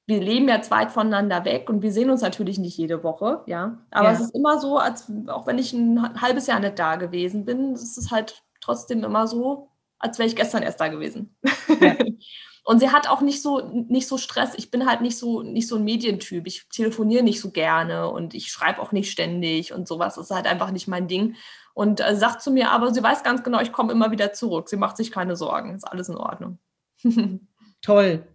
[0.07, 3.77] wir leben jetzt weit voneinander weg und wir sehen uns natürlich nicht jede Woche, ja.
[3.91, 4.13] Aber ja.
[4.13, 7.73] es ist immer so, als auch wenn ich ein halbes Jahr nicht da gewesen bin,
[7.73, 11.35] es ist halt trotzdem immer so, als wäre ich gestern erst da gewesen.
[11.81, 11.95] Ja.
[12.63, 14.53] und sie hat auch nicht so nicht so Stress.
[14.55, 16.47] Ich bin halt nicht so nicht so ein Medientyp.
[16.47, 20.15] Ich telefoniere nicht so gerne und ich schreibe auch nicht ständig und sowas.
[20.15, 21.35] Das ist halt einfach nicht mein Ding.
[21.73, 24.69] Und äh, sagt zu mir, aber sie weiß ganz genau, ich komme immer wieder zurück.
[24.69, 25.75] Sie macht sich keine Sorgen.
[25.75, 26.59] Ist alles in Ordnung.
[27.81, 28.25] Toll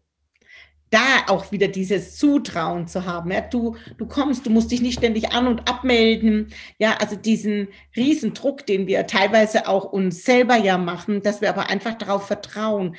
[0.93, 3.33] da auch wieder dieses Zutrauen zu haben.
[3.33, 6.53] Ja, du, du kommst, du musst dich nicht ständig an- und abmelden.
[6.79, 11.71] Ja, also diesen Riesendruck, den wir teilweise auch uns selber ja machen, dass wir aber
[11.71, 12.97] einfach darauf vertrauen.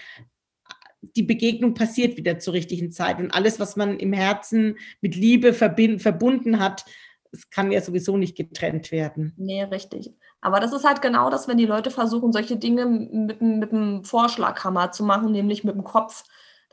[1.15, 5.53] Die Begegnung passiert wieder zur richtigen Zeit und alles, was man im Herzen mit Liebe
[5.53, 6.85] verbunden hat,
[7.31, 9.33] es kann ja sowieso nicht getrennt werden.
[9.37, 10.11] Nee, richtig.
[10.41, 14.03] Aber das ist halt genau das, wenn die Leute versuchen, solche Dinge mit, mit einem
[14.03, 16.23] Vorschlaghammer zu machen, nämlich mit dem Kopf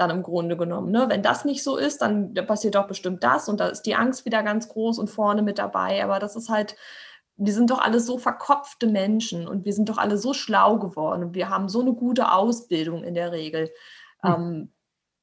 [0.01, 0.91] dann im Grunde genommen.
[0.91, 1.07] Ne?
[1.09, 4.25] Wenn das nicht so ist, dann passiert doch bestimmt das und da ist die Angst
[4.25, 6.03] wieder ganz groß und vorne mit dabei.
[6.03, 6.77] Aber das ist halt,
[7.37, 11.25] wir sind doch alle so verkopfte Menschen und wir sind doch alle so schlau geworden
[11.25, 13.71] und wir haben so eine gute Ausbildung in der Regel.
[14.23, 14.35] Hm.
[14.35, 14.73] Ähm,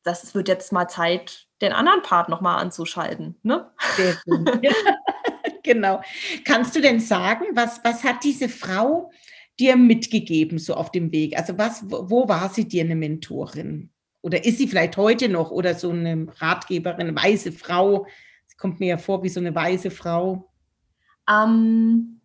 [0.04, 3.38] das wird jetzt mal Zeit, den anderen Part nochmal anzuschalten.
[3.44, 3.70] Ne?
[5.68, 6.02] Genau.
[6.46, 9.12] Kannst du denn sagen, was, was hat diese Frau
[9.60, 11.38] dir mitgegeben, so auf dem Weg?
[11.38, 13.92] Also was, wo war sie dir eine Mentorin?
[14.28, 18.08] Oder ist sie vielleicht heute noch oder so eine Ratgeberin, eine weise Frau?
[18.46, 20.52] Sie kommt mir ja vor wie so eine weise Frau.
[21.30, 22.20] Ähm,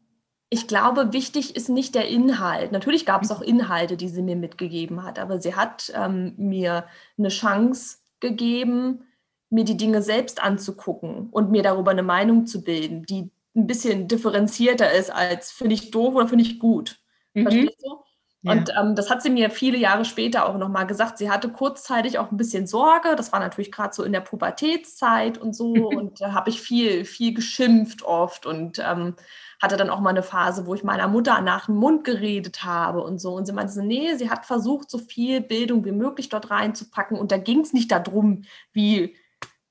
[0.51, 2.73] ich glaube, wichtig ist nicht der Inhalt.
[2.73, 6.87] Natürlich gab es auch Inhalte, die sie mir mitgegeben hat, aber sie hat ähm, mir
[7.17, 9.05] eine Chance gegeben,
[9.49, 14.09] mir die Dinge selbst anzugucken und mir darüber eine Meinung zu bilden, die ein bisschen
[14.09, 16.99] differenzierter ist als finde ich doof oder finde ich gut.
[17.35, 17.43] Mhm.
[17.43, 18.03] Verstehst du?
[18.45, 21.19] Und ähm, das hat sie mir viele Jahre später auch nochmal gesagt.
[21.19, 23.15] Sie hatte kurzzeitig auch ein bisschen Sorge.
[23.15, 25.73] Das war natürlich gerade so in der Pubertätszeit und so.
[25.73, 29.15] und da habe ich viel, viel geschimpft oft und ähm,
[29.61, 33.01] hatte dann auch mal eine Phase, wo ich meiner Mutter nach dem Mund geredet habe
[33.03, 33.35] und so.
[33.35, 37.17] Und sie meinte so, nee, sie hat versucht, so viel Bildung wie möglich dort reinzupacken.
[37.17, 39.17] Und da ging es nicht darum, wie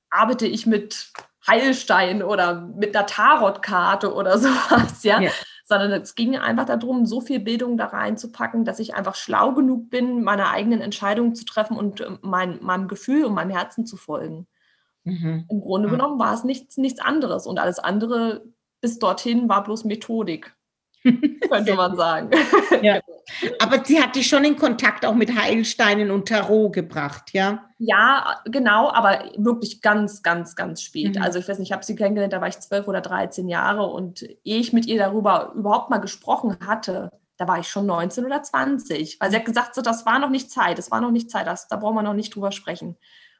[0.08, 1.12] arbeite ich mit
[1.46, 5.20] Heilstein oder mit einer Tarotkarte oder sowas, ja.
[5.20, 5.30] ja
[5.72, 9.88] sondern es ging einfach darum, so viel Bildung da reinzupacken, dass ich einfach schlau genug
[9.88, 13.96] bin, meine eigenen Entscheidungen zu treffen und äh, mein, meinem Gefühl und meinem Herzen zu
[13.96, 14.46] folgen.
[15.04, 15.46] Mhm.
[15.48, 15.92] Im Grunde ja.
[15.92, 18.44] genommen war es nichts, nichts anderes und alles andere
[18.82, 20.54] bis dorthin war bloß Methodik.
[21.48, 22.30] könnte man sagen.
[22.82, 23.00] Ja.
[23.60, 27.64] Aber sie hat dich schon in Kontakt auch mit Heilsteinen und Tarot gebracht, ja?
[27.78, 31.16] Ja, genau, aber wirklich ganz, ganz, ganz spät.
[31.16, 31.22] Mhm.
[31.22, 33.86] Also ich weiß nicht, ich habe sie kennengelernt, da war ich zwölf oder dreizehn Jahre
[33.86, 38.24] und ehe ich mit ihr darüber überhaupt mal gesprochen hatte, da war ich schon 19
[38.24, 41.10] oder 20, weil sie hat gesagt, so, das war noch nicht Zeit, das war noch
[41.10, 42.96] nicht Zeit, das, da brauchen wir noch nicht drüber sprechen.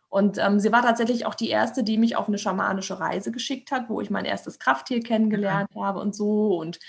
[0.08, 3.70] Und ähm, sie war tatsächlich auch die erste, die mich auf eine schamanische Reise geschickt
[3.70, 5.84] hat, wo ich mein erstes Krafttier kennengelernt mhm.
[5.84, 6.80] habe und so und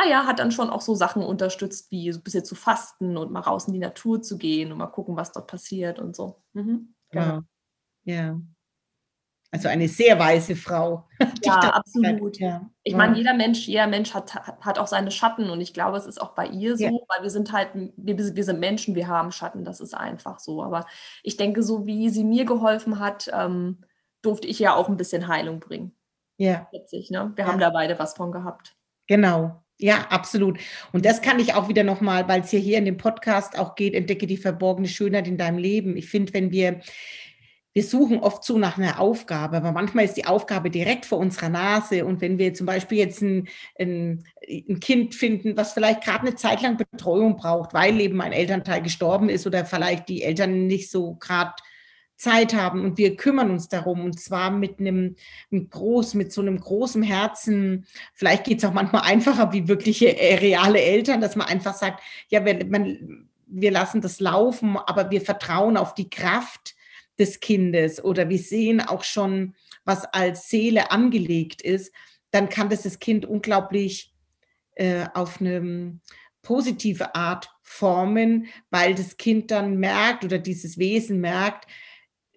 [0.00, 3.16] ah ja, hat dann schon auch so Sachen unterstützt, wie so ein bisschen zu fasten
[3.16, 6.16] und mal raus in die Natur zu gehen und mal gucken, was dort passiert und
[6.16, 6.42] so.
[6.52, 7.40] Mhm, genau.
[8.04, 8.14] Ja.
[8.14, 8.40] ja.
[9.52, 11.08] Also eine sehr weise Frau.
[11.42, 12.38] Ja, absolut.
[12.38, 12.70] Ja.
[12.82, 16.04] Ich meine, jeder Mensch, jeder Mensch hat, hat auch seine Schatten und ich glaube, es
[16.04, 16.90] ist auch bei ihr so, ja.
[16.90, 20.62] weil wir sind halt, wir, wir sind Menschen, wir haben Schatten, das ist einfach so.
[20.62, 20.86] Aber
[21.22, 23.78] ich denke, so wie sie mir geholfen hat, ähm,
[24.22, 25.96] durfte ich ja auch ein bisschen Heilung bringen.
[26.36, 26.68] Ja.
[26.72, 27.32] Witzig, ne?
[27.34, 27.50] Wir ja.
[27.50, 28.76] haben da beide was von gehabt.
[29.06, 30.58] Genau, ja, absolut.
[30.92, 33.74] Und das kann ich auch wieder nochmal, weil es hier, hier in dem Podcast auch
[33.74, 35.96] geht, entdecke die verborgene Schönheit in deinem Leben.
[35.96, 36.80] Ich finde, wenn wir
[37.72, 41.50] wir suchen oft so nach einer Aufgabe, aber manchmal ist die Aufgabe direkt vor unserer
[41.50, 42.04] Nase.
[42.04, 46.34] Und wenn wir zum Beispiel jetzt ein, ein, ein Kind finden, was vielleicht gerade eine
[46.34, 50.90] Zeit lang Betreuung braucht, weil eben ein Elternteil gestorben ist oder vielleicht die Eltern nicht
[50.90, 51.54] so gerade
[52.20, 55.16] Zeit haben und wir kümmern uns darum und zwar mit einem,
[55.50, 57.86] einem groß, mit so einem großen Herzen.
[58.12, 62.02] Vielleicht geht es auch manchmal einfacher wie wirkliche äh, reale Eltern, dass man einfach sagt,
[62.28, 66.74] ja, wir, man, wir lassen das laufen, aber wir vertrauen auf die Kraft
[67.18, 69.54] des Kindes oder wir sehen auch schon,
[69.84, 71.90] was als Seele angelegt ist,
[72.32, 74.12] dann kann das das Kind unglaublich
[74.74, 75.98] äh, auf eine
[76.42, 81.66] positive Art formen, weil das Kind dann merkt oder dieses Wesen merkt,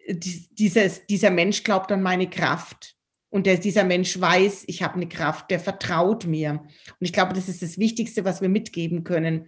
[0.08, 2.96] dieses, dieser Mensch glaubt an meine Kraft.
[3.30, 6.52] Und der, dieser Mensch weiß, ich habe eine Kraft, der vertraut mir.
[6.52, 9.48] Und ich glaube, das ist das Wichtigste, was wir mitgeben können.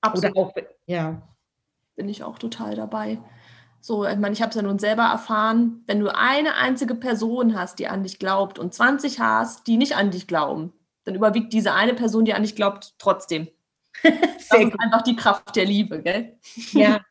[0.00, 0.36] Absolut.
[0.36, 0.54] Oder auch,
[0.86, 1.28] ja.
[1.96, 3.18] Bin ich auch total dabei.
[3.80, 7.58] So, ich meine, ich habe es ja nun selber erfahren, wenn du eine einzige Person
[7.58, 10.72] hast, die an dich glaubt und 20 hast, die nicht an dich glauben,
[11.04, 13.48] dann überwiegt diese eine Person, die an dich glaubt, trotzdem.
[14.02, 16.38] das ist einfach die Kraft der Liebe, gell?
[16.72, 17.00] Ja.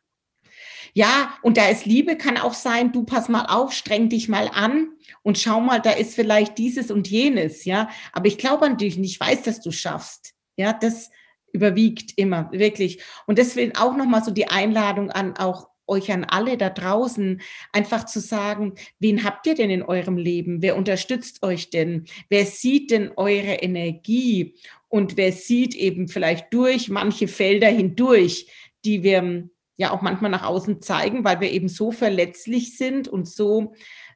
[0.94, 4.50] Ja, und da ist Liebe, kann auch sein, du pass mal auf, streng dich mal
[4.52, 4.88] an
[5.22, 7.88] und schau mal, da ist vielleicht dieses und jenes, ja.
[8.12, 10.34] Aber ich glaube an dich und ich weiß, dass du schaffst.
[10.56, 11.10] Ja, das
[11.52, 13.02] überwiegt immer, wirklich.
[13.26, 17.40] Und deswegen auch nochmal so die Einladung an auch euch an alle da draußen,
[17.72, 20.62] einfach zu sagen, wen habt ihr denn in eurem Leben?
[20.62, 22.04] Wer unterstützt euch denn?
[22.28, 24.54] Wer sieht denn eure Energie?
[24.88, 28.50] Und wer sieht eben vielleicht durch manche Felder hindurch,
[28.84, 29.48] die wir
[29.78, 33.72] ja auch manchmal nach außen zeigen, weil wir eben so verletzlich sind und so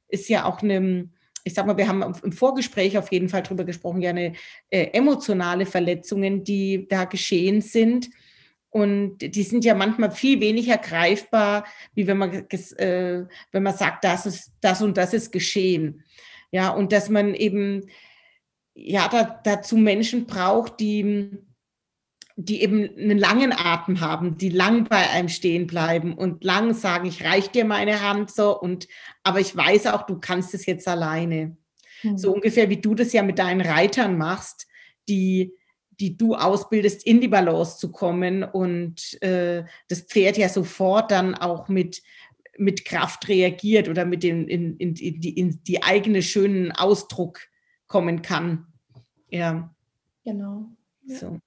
[0.09, 1.09] ist ja auch eine,
[1.44, 4.35] ich sag mal, wir haben im Vorgespräch auf jeden Fall drüber gesprochen, ja eine
[4.68, 8.11] äh, emotionale Verletzungen, die da geschehen sind
[8.72, 14.03] und die sind ja manchmal viel weniger greifbar, wie wenn man, äh, wenn man sagt,
[14.03, 16.03] das ist, das und das ist geschehen.
[16.51, 17.88] Ja, und dass man eben,
[18.75, 21.38] ja, da, dazu Menschen braucht, die,
[22.37, 27.07] die eben einen langen Atem haben, die lang bei einem stehen bleiben und lang sagen,
[27.07, 28.88] ich reich dir meine Hand so und,
[29.23, 31.57] aber ich weiß auch, du kannst es jetzt alleine.
[32.03, 32.18] Mhm.
[32.18, 34.66] So ungefähr wie du das ja mit deinen Reitern machst,
[35.09, 35.53] die,
[36.01, 41.35] die du ausbildest, in die Balance zu kommen und äh, das Pferd ja sofort dann
[41.35, 42.03] auch mit,
[42.57, 47.40] mit Kraft reagiert oder mit dem in, in, in, die, in die eigene schönen Ausdruck
[47.87, 48.66] kommen kann.
[49.29, 49.75] Ja.
[50.25, 50.66] Genau.
[51.05, 51.16] Ja.
[51.18, 51.40] So.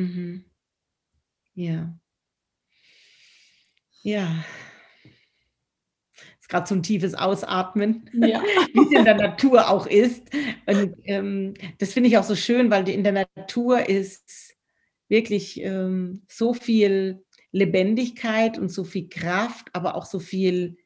[0.00, 0.44] Mhm.
[1.54, 1.94] Ja.
[4.02, 4.44] Ja
[6.50, 8.42] gerade so ein tiefes Ausatmen, ja.
[8.74, 10.28] wie es in der Natur auch ist.
[10.66, 14.56] Und ähm, das finde ich auch so schön, weil in der Natur ist
[15.08, 20.76] wirklich ähm, so viel Lebendigkeit und so viel Kraft, aber auch so viel,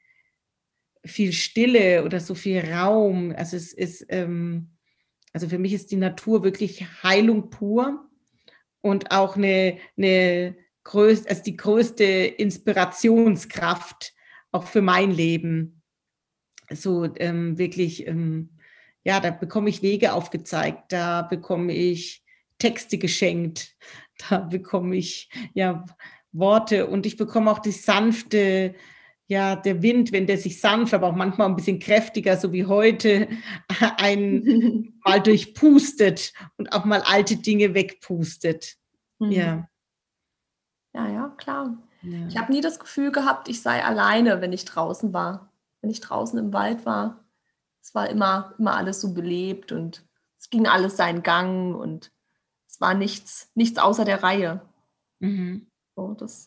[1.04, 3.34] viel Stille oder so viel Raum.
[3.36, 4.76] Also es ist, ähm,
[5.32, 8.08] also für mich ist die Natur wirklich Heilung pur
[8.84, 14.12] und auch eine, eine größte, also die größte Inspirationskraft
[14.52, 15.82] auch für mein Leben.
[16.70, 18.50] So ähm, wirklich, ähm,
[19.02, 22.22] ja, da bekomme ich Wege aufgezeigt, da bekomme ich
[22.58, 23.74] Texte geschenkt,
[24.28, 25.86] da bekomme ich ja
[26.32, 28.74] Worte und ich bekomme auch die sanfte,
[29.26, 32.66] ja, der Wind, wenn der sich sanft, aber auch manchmal ein bisschen kräftiger, so wie
[32.66, 33.28] heute,
[33.96, 38.76] ein mal durchpustet und auch mal alte Dinge wegpustet.
[39.18, 39.30] Mhm.
[39.32, 39.68] Ja.
[40.92, 41.76] Ja, ja, klar.
[42.02, 42.26] Ja.
[42.28, 45.52] Ich habe nie das Gefühl gehabt, ich sei alleine, wenn ich draußen war.
[45.80, 47.24] Wenn ich draußen im Wald war.
[47.82, 50.06] Es war immer, immer alles so belebt und
[50.38, 52.12] es ging alles seinen Gang und
[52.66, 54.62] es war nichts, nichts außer der Reihe.
[55.20, 55.66] Mhm.
[55.94, 56.46] So, das,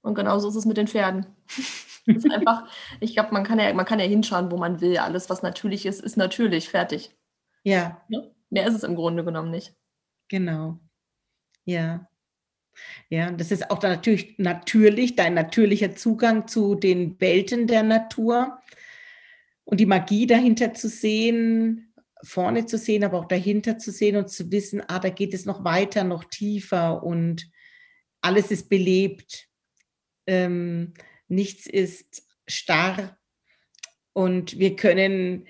[0.00, 1.26] und genauso ist es mit den Pferden.
[2.06, 2.68] ist einfach,
[3.00, 4.98] ich glaube, man kann ja, man kann ja hinschauen, wo man will.
[4.98, 7.14] Alles, was natürlich ist, ist natürlich, fertig.
[7.64, 8.02] Ja.
[8.08, 8.22] ja.
[8.50, 9.74] Mehr ist es im Grunde genommen nicht.
[10.28, 10.78] Genau.
[11.64, 12.08] Ja.
[13.08, 18.58] Ja, das ist auch natürlich natürlich dein natürlicher Zugang zu den Welten der Natur
[19.64, 24.30] und die Magie dahinter zu sehen, vorne zu sehen, aber auch dahinter zu sehen und
[24.30, 27.50] zu wissen, ah, da geht es noch weiter, noch tiefer und
[28.22, 29.48] alles ist belebt,
[30.26, 30.94] ähm,
[31.32, 33.16] nichts ist starr
[34.12, 35.46] und wir können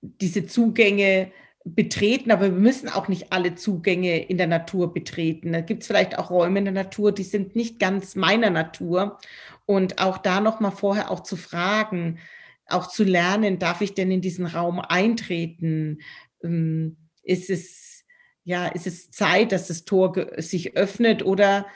[0.00, 1.32] diese Zugänge
[1.64, 5.52] betreten, aber wir müssen auch nicht alle Zugänge in der Natur betreten.
[5.52, 9.18] Da gibt es vielleicht auch Räume in der Natur, die sind nicht ganz meiner Natur.
[9.66, 12.18] Und auch da nochmal vorher auch zu fragen,
[12.66, 15.98] auch zu lernen, darf ich denn in diesen Raum eintreten?
[16.42, 18.04] Ähm, ist es,
[18.44, 21.66] ja, ist es Zeit, dass das Tor sich öffnet oder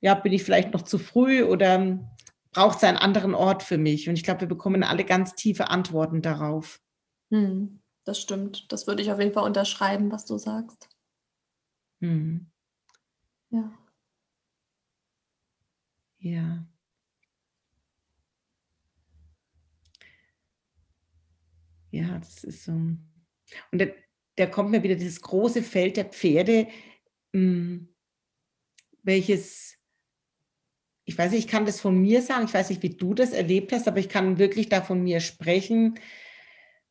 [0.00, 1.98] ja, bin ich vielleicht noch zu früh oder
[2.58, 4.08] braucht es einen anderen Ort für mich.
[4.08, 6.80] Und ich glaube, wir bekommen alle ganz tiefe Antworten darauf.
[7.30, 8.72] Hm, das stimmt.
[8.72, 10.88] Das würde ich auf jeden Fall unterschreiben, was du sagst.
[12.00, 12.50] Hm.
[13.50, 13.72] Ja.
[16.18, 16.66] Ja.
[21.92, 22.72] Ja, das ist so.
[22.72, 22.98] Und
[23.72, 23.86] da,
[24.34, 26.66] da kommt mir wieder dieses große Feld der Pferde,
[27.32, 27.94] hm,
[29.04, 29.77] welches,
[31.08, 33.32] ich weiß nicht, ich kann das von mir sagen, ich weiß nicht, wie du das
[33.32, 35.98] erlebt hast, aber ich kann wirklich da von mir sprechen.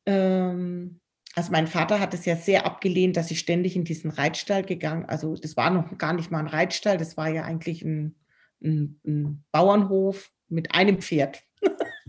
[0.08, 1.00] Ähm,
[1.36, 5.06] also mein Vater hat es ja sehr abgelehnt, dass ich ständig in diesen Reitstall gegangen,
[5.06, 8.16] also das war noch gar nicht mal ein Reitstall, das war ja eigentlich ein,
[8.64, 11.44] ein, ein Bauernhof mit einem Pferd.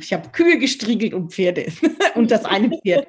[0.00, 1.66] ich habe Kühe gestriegelt und Pferde
[2.14, 3.08] und das eine Pferd.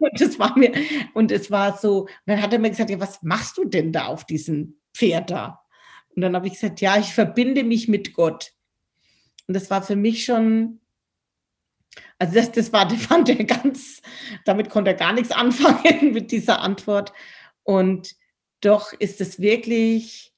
[0.00, 0.72] Und das war mir,
[1.14, 4.06] und es war so, dann hat er mir gesagt, ja, was machst du denn da
[4.06, 5.63] auf diesem Pferd da?
[6.14, 8.52] Und dann habe ich gesagt, ja, ich verbinde mich mit Gott.
[9.46, 10.80] Und das war für mich schon
[12.18, 14.02] also das, das war, fand er ganz,
[14.44, 17.12] damit konnte er gar nichts anfangen mit dieser Antwort.
[17.62, 18.14] Und
[18.60, 20.32] doch ist es wirklich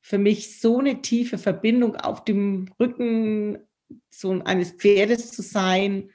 [0.00, 3.58] für mich so eine tiefe Verbindung auf dem Rücken
[4.10, 6.10] so eines Pferdes zu sein.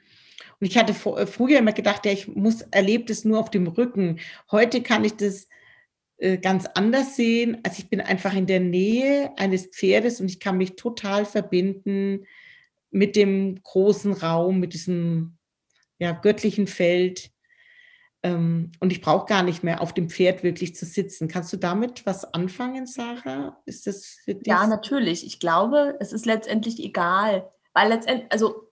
[0.60, 3.66] Und ich hatte vor, früher immer gedacht, ja, ich muss erlebt es nur auf dem
[3.66, 4.20] Rücken.
[4.50, 5.48] Heute kann ich das äh,
[6.38, 7.58] ganz anders sehen.
[7.64, 12.26] Also ich bin einfach in der Nähe eines Pferdes und ich kann mich total verbinden
[12.90, 15.36] mit dem großen Raum, mit diesem
[15.98, 17.30] ja, göttlichen Feld.
[18.22, 21.28] Ähm, und ich brauche gar nicht mehr auf dem Pferd wirklich zu sitzen.
[21.28, 23.60] Kannst du damit was anfangen, Sarah?
[23.66, 24.46] Ist das für dich?
[24.46, 25.26] Ja, natürlich.
[25.26, 28.70] Ich glaube, es ist letztendlich egal, weil letztendlich, also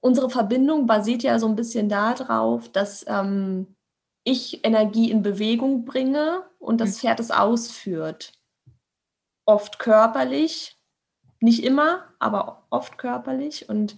[0.00, 3.73] unsere Verbindung basiert ja so ein bisschen darauf, dass ähm,
[4.24, 7.00] ich Energie in Bewegung bringe und das mhm.
[7.00, 8.32] Pferd es ausführt.
[9.44, 10.78] Oft körperlich,
[11.40, 13.68] nicht immer, aber oft körperlich.
[13.68, 13.96] Und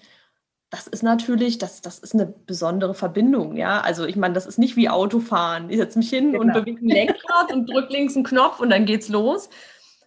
[0.71, 3.81] das ist natürlich, das, das ist eine besondere Verbindung, ja.
[3.81, 5.71] Also ich meine, das ist nicht wie Autofahren.
[5.71, 6.43] Ich setze mich hin genau.
[6.43, 9.49] und bewege ein Lenkrad und drücke links einen Knopf und dann geht's los.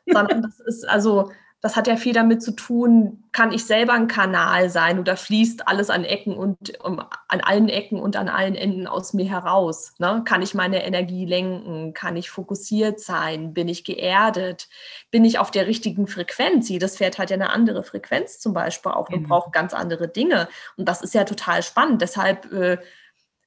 [0.06, 4.08] Sondern das ist also das hat ja viel damit zu tun, kann ich selber ein
[4.08, 8.56] Kanal sein oder fließt alles an Ecken und um, an allen Ecken und an allen
[8.56, 9.94] Enden aus mir heraus?
[10.00, 10.24] Ne?
[10.26, 11.94] Kann ich meine Energie lenken?
[11.94, 13.54] Kann ich fokussiert sein?
[13.54, 14.70] Bin ich geerdet?
[15.12, 16.70] Bin ich auf der richtigen Frequenz?
[16.70, 19.28] Jedes Pferd hat ja eine andere Frequenz zum Beispiel auch und mhm.
[19.28, 20.48] braucht ganz andere Dinge.
[20.78, 22.02] Und das ist ja total spannend.
[22.02, 22.78] Deshalb äh,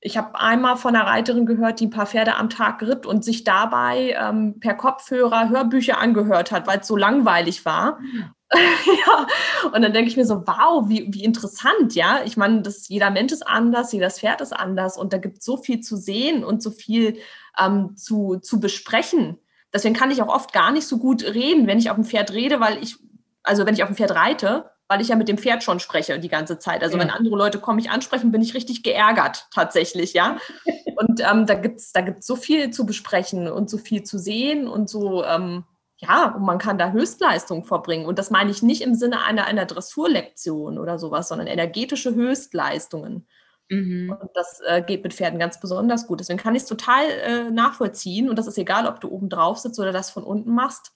[0.04, 3.24] ich habe einmal von einer Reiterin gehört, die ein paar Pferde am Tag ritt und
[3.24, 8.00] sich dabei ähm, per Kopfhörer Hörbücher angehört hat, weil es so langweilig war.
[8.52, 9.26] ja,
[9.72, 12.20] und dann denke ich mir so, wow, wie, wie interessant, ja.
[12.24, 15.56] Ich meine, jeder Mensch ist anders, jedes Pferd ist anders und da gibt es so
[15.56, 17.18] viel zu sehen und so viel
[17.56, 19.38] ähm, zu, zu besprechen.
[19.72, 22.32] Deswegen kann ich auch oft gar nicht so gut reden, wenn ich auf dem Pferd
[22.32, 22.96] rede, weil ich,
[23.44, 26.18] also wenn ich auf dem Pferd reite, weil ich ja mit dem Pferd schon spreche
[26.18, 26.82] die ganze Zeit.
[26.82, 27.02] Also ja.
[27.02, 30.36] wenn andere Leute kommen, mich ansprechen, bin ich richtig geärgert tatsächlich, ja.
[30.96, 34.18] Und ähm, da gibt es da gibt's so viel zu besprechen und so viel zu
[34.18, 35.64] sehen und so, ähm,
[35.96, 38.06] ja, und man kann da Höchstleistung verbringen.
[38.06, 43.26] Und das meine ich nicht im Sinne einer, einer Dressurlektion oder sowas, sondern energetische Höchstleistungen.
[43.68, 44.14] Mhm.
[44.20, 46.20] Und das äh, geht mit Pferden ganz besonders gut.
[46.20, 48.28] Deswegen kann ich es total äh, nachvollziehen.
[48.28, 50.92] Und das ist egal, ob du oben drauf sitzt oder das von unten machst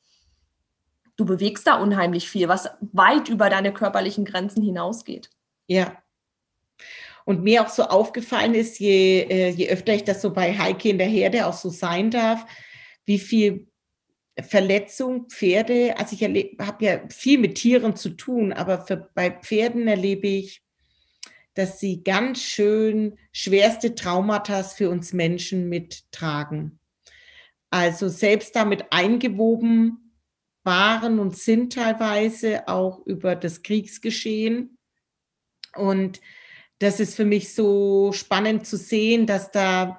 [1.16, 5.30] du bewegst da unheimlich viel, was weit über deine körperlichen Grenzen hinausgeht.
[5.66, 5.96] Ja.
[7.24, 10.90] Und mir auch so aufgefallen ist, je, äh, je öfter ich das so bei Heike
[10.90, 12.46] in der Herde auch so sein darf,
[13.04, 13.66] wie viel
[14.40, 19.88] Verletzung Pferde, also ich habe ja viel mit Tieren zu tun, aber für, bei Pferden
[19.88, 20.62] erlebe ich,
[21.54, 26.78] dass sie ganz schön schwerste Traumata für uns Menschen mittragen.
[27.70, 30.05] Also selbst damit eingewoben,
[30.66, 34.76] waren und sind teilweise auch über das Kriegsgeschehen.
[35.74, 36.20] Und
[36.78, 39.98] das ist für mich so spannend zu sehen, dass da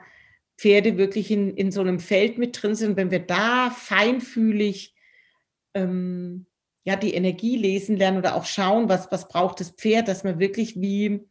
[0.58, 2.98] Pferde wirklich in, in so einem Feld mit drin sind.
[2.98, 4.96] Wenn wir da feinfühlig
[5.74, 6.46] ähm,
[6.84, 10.40] ja, die Energie lesen lernen oder auch schauen, was, was braucht das Pferd, dass man
[10.40, 11.28] wirklich wie,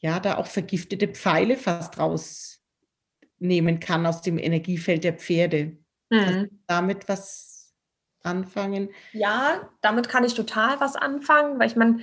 [0.00, 5.78] ja, da auch vergiftete Pfeile fast rausnehmen kann aus dem Energiefeld der Pferde.
[6.08, 6.60] Mhm.
[6.68, 7.55] damit was
[8.26, 8.90] anfangen?
[9.12, 12.00] Ja, damit kann ich total was anfangen, weil ich meine,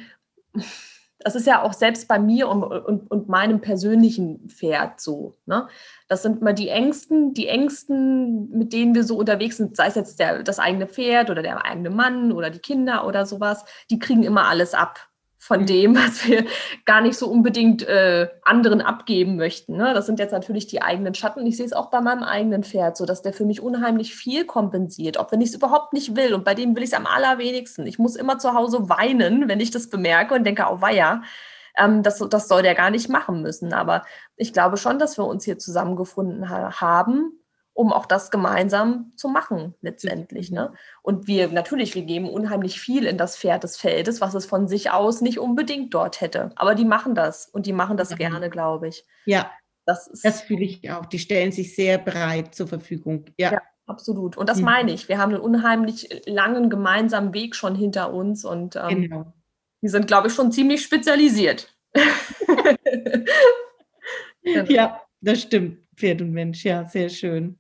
[1.20, 5.34] das ist ja auch selbst bei mir und, und, und meinem persönlichen Pferd so.
[5.46, 5.68] Ne?
[6.08, 9.96] Das sind immer die Ängsten, die Ängsten, mit denen wir so unterwegs sind, sei es
[9.96, 14.00] jetzt der, das eigene Pferd oder der eigene Mann oder die Kinder oder sowas, die
[14.00, 15.10] kriegen immer alles ab
[15.44, 16.46] von dem, was wir
[16.86, 19.76] gar nicht so unbedingt äh, anderen abgeben möchten.
[19.76, 19.94] Ne?
[19.94, 21.46] Das sind jetzt natürlich die eigenen Schatten.
[21.46, 24.46] Ich sehe es auch bei meinem eigenen Pferd so, dass der für mich unheimlich viel
[24.46, 26.34] kompensiert, auch wenn ich es überhaupt nicht will.
[26.34, 27.86] Und bei dem will ich es am allerwenigsten.
[27.86, 31.24] Ich muss immer zu Hause weinen, wenn ich das bemerke und denke, oh weia,
[31.78, 33.74] ähm, das, das soll der gar nicht machen müssen.
[33.74, 34.04] Aber
[34.38, 37.43] ich glaube schon, dass wir uns hier zusammengefunden ha haben
[37.74, 40.52] um auch das gemeinsam zu machen letztendlich.
[40.52, 40.74] Ne?
[41.02, 44.68] Und wir natürlich, wir geben unheimlich viel in das Pferd des Feldes, was es von
[44.68, 46.52] sich aus nicht unbedingt dort hätte.
[46.56, 48.18] Aber die machen das und die machen das ja.
[48.18, 49.06] gerne, glaube ich.
[49.26, 49.52] Ja,
[49.86, 51.06] das, das fühle ich auch.
[51.08, 53.26] Die stellen sich sehr bereit zur Verfügung.
[53.38, 53.54] Ja.
[53.54, 54.38] ja absolut.
[54.38, 54.66] Und das mhm.
[54.66, 55.10] meine ich.
[55.10, 59.34] Wir haben einen unheimlich langen gemeinsamen Weg schon hinter uns und ähm, genau.
[59.82, 61.76] wir sind, glaube ich, schon ziemlich spezialisiert.
[64.44, 65.80] ja, das stimmt.
[65.96, 67.60] Pferd und Mensch, ja, sehr schön.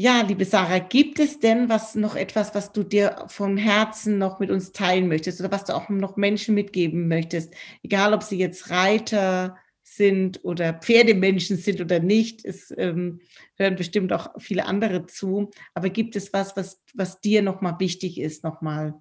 [0.00, 4.38] Ja, liebe Sarah, gibt es denn was noch etwas, was du dir vom Herzen noch
[4.38, 7.52] mit uns teilen möchtest oder was du auch noch Menschen mitgeben möchtest?
[7.82, 13.22] Egal, ob sie jetzt Reiter sind oder Pferdemenschen sind oder nicht, es ähm,
[13.56, 15.50] hören bestimmt auch viele andere zu.
[15.74, 18.94] Aber gibt es was, was, was dir nochmal wichtig ist, nochmal,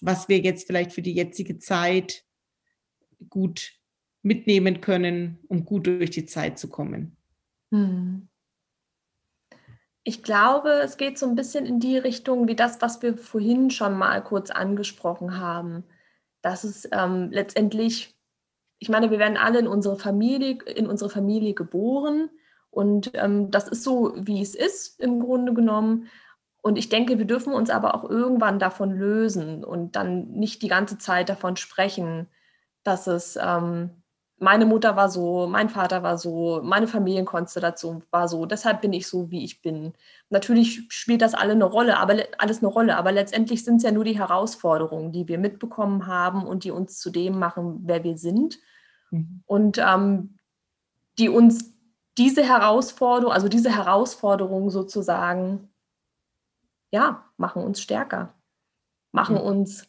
[0.00, 2.24] was wir jetzt vielleicht für die jetzige Zeit
[3.30, 3.74] gut
[4.22, 7.16] mitnehmen können, um gut durch die Zeit zu kommen?
[7.70, 8.28] Hm.
[10.08, 13.70] Ich glaube, es geht so ein bisschen in die Richtung wie das, was wir vorhin
[13.70, 15.82] schon mal kurz angesprochen haben.
[16.42, 18.16] Dass es ähm, letztendlich,
[18.78, 22.30] ich meine, wir werden alle in unsere Familie, in unsere Familie geboren
[22.70, 26.06] und ähm, das ist so, wie es ist im Grunde genommen.
[26.62, 30.68] Und ich denke, wir dürfen uns aber auch irgendwann davon lösen und dann nicht die
[30.68, 32.28] ganze Zeit davon sprechen,
[32.84, 34.04] dass es ähm,
[34.38, 39.06] meine Mutter war so, mein Vater war so, meine Familienkonstellation war so, deshalb bin ich
[39.06, 39.94] so, wie ich bin.
[40.28, 43.92] Natürlich spielt das alle eine Rolle, aber alles eine Rolle, aber letztendlich sind es ja
[43.92, 48.18] nur die Herausforderungen, die wir mitbekommen haben und die uns zu dem machen, wer wir
[48.18, 48.58] sind.
[49.10, 49.42] Mhm.
[49.46, 50.38] Und ähm,
[51.18, 51.72] die uns
[52.18, 55.70] diese Herausforderung, also diese Herausforderungen sozusagen,
[56.90, 58.34] ja, machen uns stärker,
[59.12, 59.42] machen mhm.
[59.42, 59.86] uns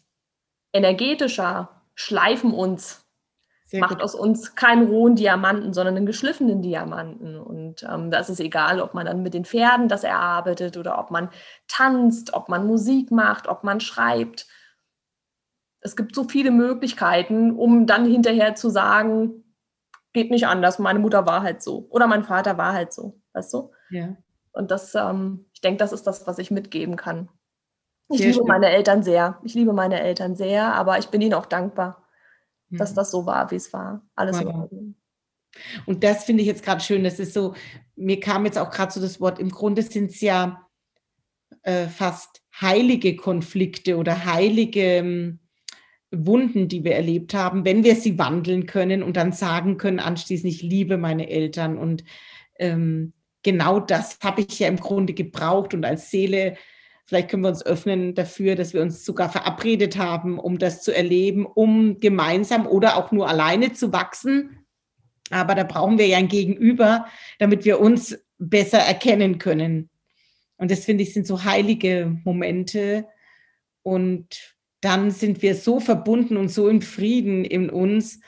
[0.71, 3.06] energetischer, schleifen uns
[3.67, 4.01] sehr macht gut.
[4.01, 7.37] aus uns keinen rohen Diamanten, sondern einen geschliffenen Diamanten.
[7.37, 10.97] Und ähm, da ist es egal, ob man dann mit den Pferden das erarbeitet oder
[10.97, 11.29] ob man
[11.67, 14.47] tanzt, ob man Musik macht, ob man schreibt.
[15.81, 19.43] Es gibt so viele Möglichkeiten, um dann hinterher zu sagen,
[20.13, 23.53] geht nicht anders, meine Mutter war halt so oder mein Vater war halt so, weißt
[23.53, 23.71] du?
[23.89, 24.15] Ja.
[24.53, 27.29] Und das, ähm, ich denke, das ist das, was ich mitgeben kann.
[28.09, 28.47] Ich sehr liebe schön.
[28.47, 29.39] meine Eltern sehr.
[29.43, 32.06] Ich liebe meine Eltern sehr, aber ich bin ihnen auch dankbar
[32.69, 32.95] dass mhm.
[32.95, 34.05] das so war, wie es war.
[34.15, 34.95] Alles in Ordnung.
[35.85, 37.03] Und das finde ich jetzt gerade schön.
[37.03, 37.55] Das ist so,
[37.95, 40.67] mir kam jetzt auch gerade so das Wort, im Grunde sind es ja
[41.63, 45.39] äh, fast heilige Konflikte oder heilige ähm,
[46.11, 50.51] Wunden, die wir erlebt haben, wenn wir sie wandeln können und dann sagen können anschließend,
[50.51, 51.77] ich liebe meine Eltern.
[51.77, 52.03] Und
[52.59, 53.13] ähm,
[53.43, 56.57] genau das habe ich ja im Grunde gebraucht und als Seele
[57.07, 60.93] Vielleicht können wir uns öffnen dafür, dass wir uns sogar verabredet haben, um das zu
[60.93, 64.65] erleben, um gemeinsam oder auch nur alleine zu wachsen.
[65.29, 67.07] Aber da brauchen wir ja ein Gegenüber,
[67.39, 69.89] damit wir uns besser erkennen können.
[70.57, 73.07] Und das finde ich sind so heilige Momente.
[73.83, 78.19] Und dann sind wir so verbunden und so im Frieden in uns,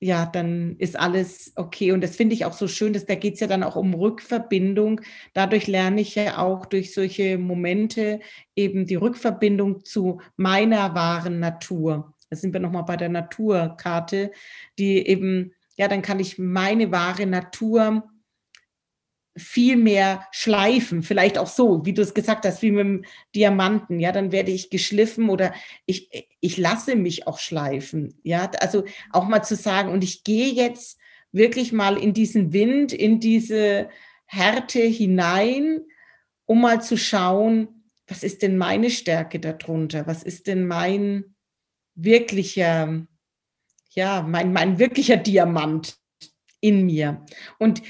[0.00, 1.92] ja, dann ist alles okay.
[1.92, 3.94] Und das finde ich auch so schön, dass da geht es ja dann auch um
[3.94, 5.00] Rückverbindung.
[5.34, 8.20] Dadurch lerne ich ja auch durch solche Momente
[8.54, 12.14] eben die Rückverbindung zu meiner wahren Natur.
[12.30, 14.30] Da sind wir nochmal bei der Naturkarte,
[14.78, 18.04] die eben, ja, dann kann ich meine wahre Natur
[19.38, 24.00] viel mehr schleifen, vielleicht auch so, wie du es gesagt hast, wie mit dem Diamanten,
[24.00, 25.54] ja, dann werde ich geschliffen oder
[25.86, 26.10] ich,
[26.40, 30.98] ich lasse mich auch schleifen, ja, also auch mal zu sagen, und ich gehe jetzt
[31.32, 33.88] wirklich mal in diesen Wind, in diese
[34.26, 35.80] Härte hinein,
[36.46, 37.68] um mal zu schauen,
[38.06, 41.36] was ist denn meine Stärke darunter, was ist denn mein
[41.94, 43.06] wirklicher,
[43.90, 45.97] ja, mein, mein wirklicher Diamant,
[46.60, 47.24] in mir.
[47.58, 47.82] Und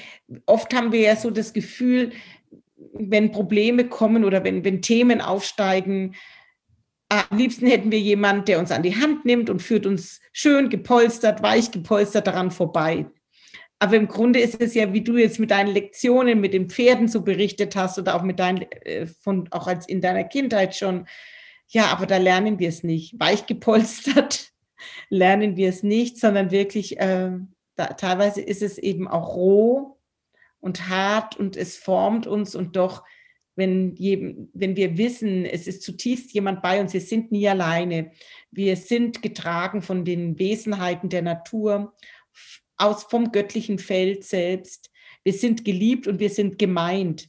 [0.46, 2.12] oft haben wir ja so das Gefühl,
[2.76, 6.14] wenn Probleme kommen oder wenn, wenn Themen aufsteigen,
[7.08, 10.68] am liebsten hätten wir jemanden, der uns an die Hand nimmt und führt uns schön
[10.68, 13.06] gepolstert, weich gepolstert daran vorbei.
[13.78, 17.08] Aber im Grunde ist es ja, wie du jetzt mit deinen Lektionen, mit den Pferden
[17.08, 21.06] so berichtet hast oder auch mit deinen, äh, von, auch als in deiner Kindheit schon.
[21.68, 23.18] Ja, aber da lernen wir es nicht.
[23.20, 24.50] Weich gepolstert
[25.08, 27.30] lernen wir es nicht, sondern wirklich äh,
[27.78, 29.98] da, teilweise ist es eben auch roh
[30.60, 33.04] und hart und es formt uns und doch
[33.54, 38.12] wenn, je, wenn wir wissen, es ist zutiefst jemand bei uns, wir sind nie alleine,
[38.52, 41.96] wir sind getragen von den Wesenheiten der Natur,
[42.76, 44.90] aus vom göttlichen Feld selbst.
[45.24, 47.28] Wir sind geliebt und wir sind gemeint.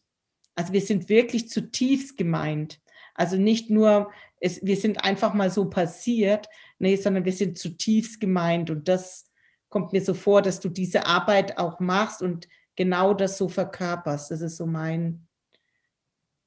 [0.56, 2.80] Also wir sind wirklich zutiefst gemeint.
[3.16, 6.47] Also nicht nur, es, wir sind einfach mal so passiert,
[6.78, 8.70] nee, sondern wir sind zutiefst gemeint.
[8.70, 9.29] Und das
[9.70, 14.32] kommt mir so vor, dass du diese Arbeit auch machst und genau das so verkörperst.
[14.32, 15.28] Das ist so mein,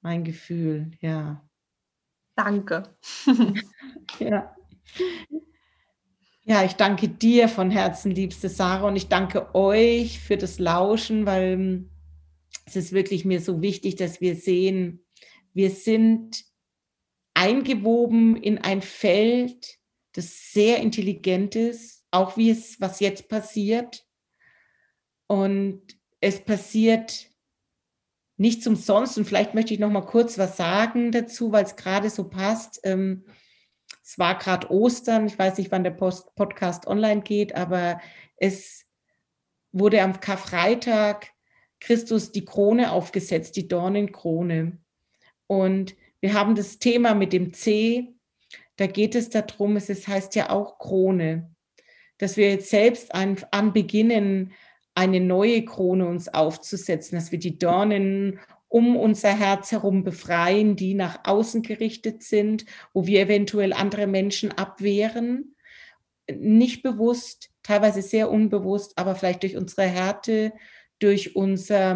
[0.01, 1.43] mein Gefühl, ja.
[2.35, 2.83] Danke.
[4.19, 4.55] ja.
[6.45, 11.25] Ja, ich danke dir von Herzen, liebste Sarah, und ich danke euch für das Lauschen,
[11.25, 11.91] weil hm,
[12.65, 15.05] es ist wirklich mir so wichtig, dass wir sehen,
[15.55, 16.45] wir sind
[17.35, 19.79] eingewoben in ein Feld,
[20.15, 24.07] das sehr intelligent ist, auch wie es, was jetzt passiert.
[25.27, 25.83] Und
[26.21, 27.31] es passiert
[28.37, 29.19] nichts umsonst.
[29.19, 32.81] Und vielleicht möchte ich noch mal kurz was sagen dazu, weil es gerade so passt.
[32.85, 33.25] Ähm,
[34.05, 38.01] es war gerade Ostern, ich weiß nicht, wann der Post Podcast online geht, aber
[38.37, 38.85] es
[39.71, 41.29] wurde am Karfreitag
[41.81, 44.79] Christus die Krone aufgesetzt, die Dornenkrone.
[45.47, 48.15] Und wir haben das Thema mit dem C,
[48.77, 51.55] da geht es darum, es heißt ja auch Krone,
[52.19, 54.53] dass wir jetzt selbst an, an beginnen,
[54.95, 58.39] eine neue Krone uns aufzusetzen, dass wir die Dornen
[58.69, 64.51] um unser Herz herum befreien, die nach außen gerichtet sind, wo wir eventuell andere Menschen
[64.53, 65.55] abwehren.
[66.35, 70.53] Nicht bewusst, teilweise sehr unbewusst, aber vielleicht durch unsere Härte,
[71.01, 71.95] durch unser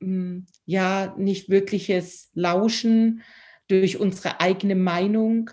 [0.00, 3.22] hm, ja nicht wirkliches Lauschen,
[3.68, 5.50] durch unsere eigene Meinung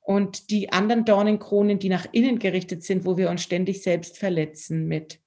[0.00, 4.86] und die anderen Dornenkronen, die nach innen gerichtet sind, wo wir uns ständig selbst verletzen
[4.88, 5.20] mit.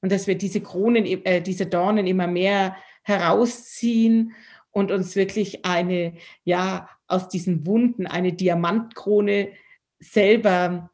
[0.00, 4.32] Und dass wir diese Kronen, äh, diese Dornen immer mehr herausziehen
[4.70, 6.14] und uns wirklich eine,
[6.44, 9.52] ja, aus diesen Wunden eine Diamantkrone
[9.98, 10.90] selber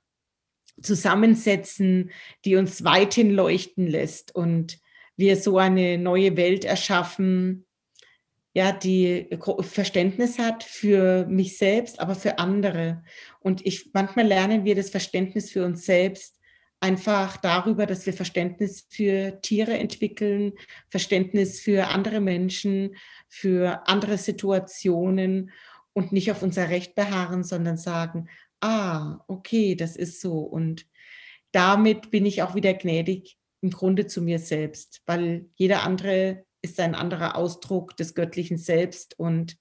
[0.83, 2.11] zusammensetzen,
[2.45, 4.81] die uns weithin leuchten lässt und
[5.17, 7.67] wir so eine neue Welt erschaffen,
[8.59, 9.29] ja, die
[9.61, 13.05] Verständnis hat für mich selbst, aber für andere.
[13.39, 16.41] Und ich, manchmal lernen wir das Verständnis für uns selbst
[16.81, 20.55] einfach darüber, dass wir Verständnis für Tiere entwickeln,
[20.89, 22.97] Verständnis für andere Menschen,
[23.29, 25.53] für andere Situationen
[25.93, 28.29] und nicht auf unser Recht beharren, sondern sagen,
[28.61, 30.41] ah, okay, das ist so.
[30.41, 30.85] Und
[31.53, 36.81] damit bin ich auch wieder gnädig im Grunde zu mir selbst, weil jeder andere ist
[36.81, 39.57] ein anderer Ausdruck des göttlichen Selbst und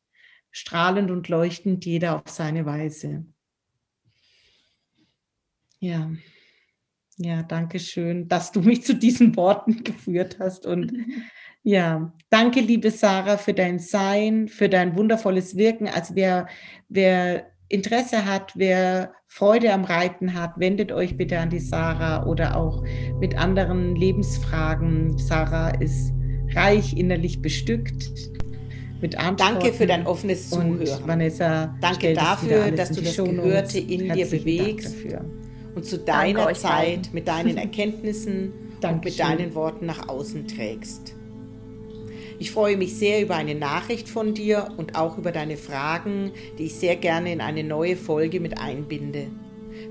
[0.52, 3.26] strahlend und leuchtend jeder auf seine Weise.
[5.80, 6.12] Ja.
[7.20, 10.66] Ja, danke schön, dass du mich zu diesen Worten geführt hast.
[10.66, 10.94] Und
[11.64, 15.88] ja, danke, liebe Sarah, für dein Sein, für dein wundervolles Wirken.
[15.88, 16.48] Also wer,
[16.90, 22.56] wer Interesse hat, wer Freude am Reiten hat, wendet euch bitte an die Sarah oder
[22.56, 22.84] auch
[23.20, 25.18] mit anderen Lebensfragen.
[25.18, 26.14] Sarah ist
[26.58, 28.12] reich innerlich bestückt.
[29.00, 29.60] Mit Antworten.
[29.60, 30.80] Danke für dein offenes Zuhören.
[30.80, 34.96] Und Vanessa, danke dafür, dass du das Gehörte in dir bewegst
[35.76, 38.54] und zu deiner Zeit mit deinen Erkenntnissen
[38.84, 41.14] und mit deinen Worten nach außen trägst.
[42.40, 46.66] Ich freue mich sehr über eine Nachricht von dir und auch über deine Fragen, die
[46.66, 49.28] ich sehr gerne in eine neue Folge mit einbinde.